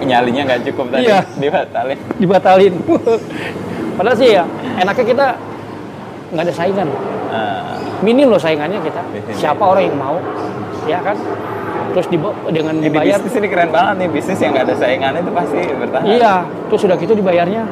nyalinya 0.00 0.42
nggak 0.46 0.60
cukup 0.72 0.86
tadi 0.90 1.04
Iya. 1.04 1.20
dibatalin. 1.36 1.98
Dibatalin. 2.16 2.74
Padahal 3.96 4.16
sih 4.16 4.28
ya, 4.32 4.44
enaknya 4.76 5.04
kita 5.04 5.26
nggak 6.32 6.44
ada 6.44 6.54
saingan. 6.54 6.88
Ah, 7.30 7.78
Minim 8.00 8.28
loh 8.28 8.40
saingannya 8.40 8.80
kita. 8.80 9.00
Di. 9.06 9.32
Siapa 9.32 9.60
orang 9.60 9.86
yang 9.86 9.96
mau, 9.96 10.16
ya 10.84 10.98
kan? 11.00 11.16
Terus 11.94 12.06
diba- 12.10 12.34
dengan 12.50 12.74
ini 12.74 12.90
dibayar, 12.90 13.16
bisnis 13.16 13.38
ini 13.38 13.48
keren 13.48 13.70
banget 13.70 13.94
nih 14.02 14.08
bisnis 14.10 14.38
yang 14.40 14.50
nggak 14.50 14.66
ada 14.66 14.76
saingan 14.76 15.12
itu 15.14 15.30
pasti 15.30 15.58
bertahan. 15.72 16.04
iya. 16.10 16.34
Terus 16.68 16.80
sudah 16.82 16.96
gitu 16.98 17.12
dibayarnya, 17.14 17.62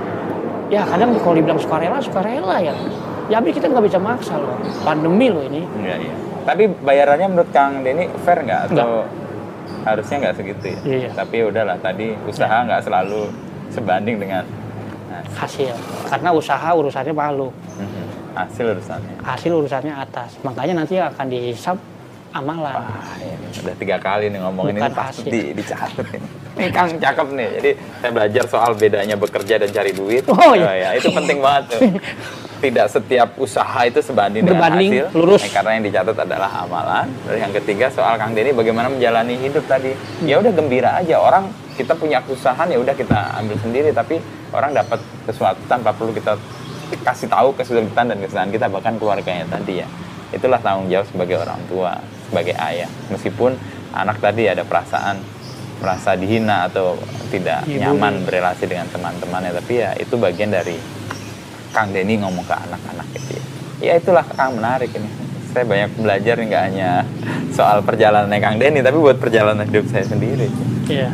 ya 0.71 0.83
kadang 0.87 1.11
kalau 1.19 1.35
dibilang 1.35 1.59
sukarela, 1.59 1.99
sukarela 1.99 2.57
ya. 2.63 2.75
Ya 3.27 3.41
tapi 3.41 3.51
kita 3.51 3.67
nggak 3.67 3.85
bisa 3.89 3.99
maksa 3.99 4.37
loh. 4.39 4.55
Pandemi 4.85 5.27
loh 5.27 5.43
ini. 5.43 5.65
Iya, 5.81 5.97
iya. 6.01 6.15
Tapi 6.43 6.63
bayarannya 6.83 7.27
menurut 7.31 7.51
Kang 7.55 7.87
Denny 7.87 8.11
fair 8.27 8.43
nggak 8.43 8.73
atau 8.73 9.07
harusnya 9.87 10.17
nggak 10.27 10.35
segitu 10.39 10.65
ya? 10.67 10.81
Iya. 10.83 11.11
Tapi 11.15 11.35
ya 11.43 11.45
udahlah 11.51 11.77
tadi 11.79 12.15
usaha 12.27 12.57
nggak 12.67 12.83
selalu 12.87 13.31
sebanding 13.71 14.17
dengan 14.19 14.45
nah, 15.11 15.23
hasil. 15.39 15.75
Karena 16.11 16.31
usaha 16.35 16.69
urusannya 16.75 17.15
malu. 17.15 17.49
mhm, 17.79 18.05
hasil 18.37 18.65
urusannya. 18.77 19.17
hasil 19.23 19.53
urusannya 19.53 19.95
atas. 19.95 20.31
Makanya 20.43 20.85
nanti 20.85 20.99
akan 20.99 21.27
dihisap 21.31 21.77
amalan. 22.33 22.75
Wah, 22.81 23.17
ini 23.21 23.49
udah 23.61 23.75
tiga 23.77 23.97
kali 24.01 24.33
nih 24.33 24.41
ngomongin 24.41 24.75
Bukan 24.81 24.89
ini 24.89 24.97
pasti 24.97 25.29
hasil. 25.29 25.33
di, 25.33 25.43
dicatat 25.53 26.07
ini. 26.17 26.29
Ini 26.53 26.69
Kang 26.73 26.89
cakep 26.97 27.27
nih. 27.33 27.49
Jadi 27.61 27.71
saya 28.01 28.11
belajar 28.13 28.45
soal 28.49 28.73
bedanya 28.77 29.17
bekerja 29.17 29.55
dan 29.61 29.69
cari 29.73 29.93
duit. 29.93 30.25
Oh, 30.29 30.53
iya. 30.57 30.73
ya, 30.77 30.89
itu 30.97 31.09
penting 31.13 31.39
banget 31.41 31.77
tuh. 31.77 31.81
tidak 32.63 32.87
setiap 32.87 33.35
usaha 33.43 33.83
itu 33.83 33.99
sebanding 33.99 34.47
Berbanding, 34.47 34.91
dengan 34.95 35.11
hasil. 35.11 35.19
lurus. 35.19 35.43
Eh, 35.43 35.51
karena 35.51 35.71
yang 35.75 35.85
dicatat 35.91 36.17
adalah 36.23 36.51
amalan. 36.63 37.11
Terus 37.27 37.39
yang 37.43 37.53
ketiga 37.53 37.87
soal 37.91 38.15
Kang 38.15 38.33
Denny 38.39 38.55
bagaimana 38.55 38.87
menjalani 38.87 39.35
hidup 39.35 39.67
tadi. 39.67 39.91
Hmm. 39.91 40.31
Ya 40.31 40.39
udah 40.39 40.53
gembira 40.55 41.03
aja. 41.03 41.19
Orang 41.19 41.51
kita 41.75 41.99
punya 41.99 42.23
kesusahan 42.23 42.71
ya 42.71 42.79
udah 42.79 42.95
kita 42.95 43.19
ambil 43.43 43.59
sendiri. 43.59 43.91
Tapi 43.91 44.23
orang 44.55 44.71
dapat 44.71 45.03
sesuatu 45.27 45.59
tanpa 45.67 45.91
perlu 45.91 46.15
kita 46.15 46.39
kasih 47.03 47.27
tahu 47.27 47.51
kesulitan 47.59 48.07
dan 48.07 48.19
kesalahan 48.23 48.55
kita 48.55 48.71
bahkan 48.71 48.95
keluarganya 48.95 49.45
tadi 49.51 49.83
ya. 49.83 49.89
Itulah 50.31 50.63
tanggung 50.63 50.87
jawab 50.87 51.11
sebagai 51.11 51.37
orang 51.43 51.61
tua, 51.67 51.93
sebagai 52.31 52.55
ayah. 52.57 52.89
Meskipun 53.11 53.59
anak 53.93 54.23
tadi 54.23 54.47
ada 54.47 54.63
perasaan 54.63 55.19
merasa 55.83 56.15
dihina 56.15 56.71
atau 56.71 56.95
tidak 57.35 57.67
Iya, 57.67 57.91
nyaman 57.91 58.23
berrelasi 58.23 58.71
dengan 58.71 58.87
teman-temannya 58.95 59.51
tapi 59.51 59.83
ya 59.83 59.91
itu 59.99 60.15
bagian 60.15 60.55
dari 60.55 60.79
Kang 61.73 61.89
Denny 61.91 62.21
ngomong 62.21 62.45
ke 62.45 62.55
anak-anak 62.55 63.07
gitu 63.17 63.31
ya. 63.37 63.45
Ya 63.83 63.93
itulah 63.99 64.23
Kang 64.37 64.61
menarik 64.61 64.93
ini. 64.95 65.09
Saya 65.53 65.65
banyak 65.69 65.91
belajar 66.01 66.37
nggak 66.39 66.63
hanya 66.71 66.91
soal 67.53 67.81
perjalanan 67.83 68.33
Kang 68.39 68.57
Denny, 68.61 68.85
tapi 68.85 68.97
buat 69.01 69.19
perjalanan 69.19 69.65
hidup 69.67 69.89
saya 69.89 70.05
sendiri. 70.05 70.49
Iya. 70.87 71.11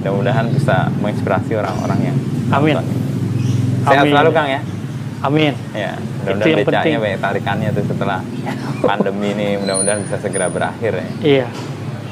Mudah-mudahan 0.00 0.48
bisa 0.52 0.88
menginspirasi 0.98 1.52
orang-orang 1.60 2.00
yang 2.12 2.16
Amin. 2.50 2.80
nonton. 2.80 2.96
Sehat 3.84 4.04
Amin. 4.04 4.12
selalu 4.16 4.30
Kang 4.32 4.48
ya. 4.48 4.60
Amin. 5.20 5.52
Ya, 5.76 5.92
mudah-mudahan 6.24 6.64
becaknya 6.64 6.98
banyak 7.00 7.20
tarikannya 7.20 7.68
tuh 7.76 7.84
setelah 7.84 8.20
pandemi 8.80 9.36
ini 9.36 9.48
mudah-mudahan 9.60 10.00
bisa 10.08 10.16
segera 10.16 10.48
berakhir 10.48 10.92
ya. 10.96 11.08
Iya. 11.20 11.48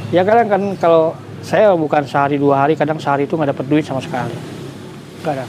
Ya 0.08 0.22
kadang 0.24 0.48
kan 0.48 0.62
kalau 0.80 1.16
saya 1.40 1.72
bukan 1.72 2.04
sehari 2.04 2.36
dua 2.36 2.64
hari, 2.64 2.76
kadang 2.76 3.00
sehari 3.00 3.24
itu 3.24 3.36
nggak 3.36 3.56
dapat 3.56 3.64
duit 3.68 3.84
sama 3.84 4.00
sekali. 4.04 4.36
Kadang. 5.24 5.48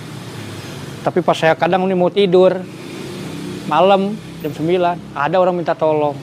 Tapi 0.99 1.19
pas 1.23 1.37
saya 1.37 1.55
kadang 1.55 1.87
ini 1.87 1.95
mau 1.95 2.11
tidur, 2.11 2.59
malam 3.71 4.13
jam 4.43 4.51
9, 4.51 5.15
ada 5.15 5.35
orang 5.39 5.55
minta 5.55 5.73
tolong. 5.73 6.15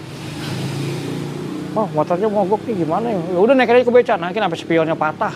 Oh, 1.77 1.89
motornya 1.93 2.29
mogok 2.29 2.65
nih 2.65 2.85
gimana 2.85 3.13
ya? 3.13 3.21
Ya 3.21 3.39
udah 3.41 3.53
naik 3.53 3.69
aja 3.69 3.85
ke 3.85 3.93
beca, 3.93 4.15
naikin 4.17 4.41
sampai 4.41 4.61
spionnya 4.61 4.97
patah. 4.97 5.35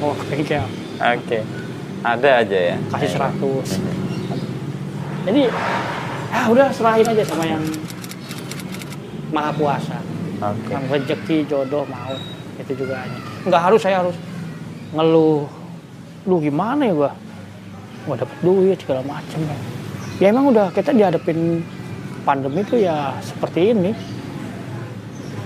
Ke 0.00 0.24
bengkel, 0.30 0.64
Oke. 0.96 1.38
Ada 2.00 2.46
aja 2.46 2.58
ya. 2.72 2.76
kasih 2.94 3.10
100. 3.18 5.26
Jadi, 5.28 5.42
ah 6.32 6.44
udah 6.48 6.72
serahin 6.72 7.04
aja 7.04 7.22
sama 7.26 7.44
yang 7.44 7.62
maha 9.34 9.50
kuasa. 9.54 9.98
Oke. 10.40 10.72
yang 10.72 10.84
rezeki 10.88 11.44
jodoh 11.44 11.84
maut 11.84 12.16
itu 12.56 12.72
juga 12.72 13.04
hanya 13.04 13.20
nggak 13.44 13.60
harus 13.60 13.80
saya 13.84 14.00
harus 14.00 14.16
ngeluh 14.96 15.44
lu 16.24 16.40
gimana 16.40 16.88
ya 16.88 16.96
gua 16.96 17.12
gua 18.06 18.16
dapet 18.16 18.38
duit 18.40 18.78
segala 18.80 19.02
macem. 19.04 19.40
Ya 19.44 19.56
ya 20.20 20.26
emang 20.28 20.52
udah 20.52 20.68
kita 20.70 20.92
dihadapin 20.92 21.64
pandemi 22.22 22.60
itu 22.60 22.76
ya 22.84 23.16
seperti 23.24 23.72
ini. 23.72 23.92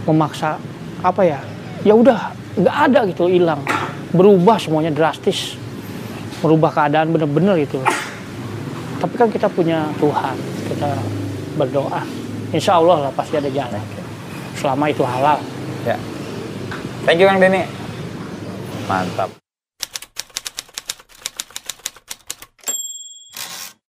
Memaksa 0.04 0.60
apa 1.00 1.22
ya 1.24 1.40
ya 1.86 1.94
udah 1.96 2.34
nggak 2.58 2.76
ada 2.90 3.00
gitu 3.08 3.30
hilang. 3.30 3.62
Berubah 4.12 4.58
semuanya 4.60 4.90
drastis. 4.90 5.56
Merubah 6.42 6.70
keadaan 6.74 7.08
bener-bener 7.14 7.56
gitu. 7.64 7.80
Tapi 9.00 9.14
kan 9.16 9.28
kita 9.32 9.48
punya 9.48 9.88
Tuhan 9.96 10.36
kita 10.68 10.90
berdoa. 11.56 12.02
Insya 12.54 12.78
Allah 12.78 13.08
lah 13.08 13.12
pasti 13.14 13.38
ada 13.38 13.50
jalan. 13.50 13.82
Selama 14.54 14.84
itu 14.90 15.02
halal. 15.02 15.38
Ya. 15.82 15.96
Thank 17.04 17.20
you 17.20 17.26
Kang 17.26 17.40
Denny. 17.42 17.66
Mantap. 18.86 19.43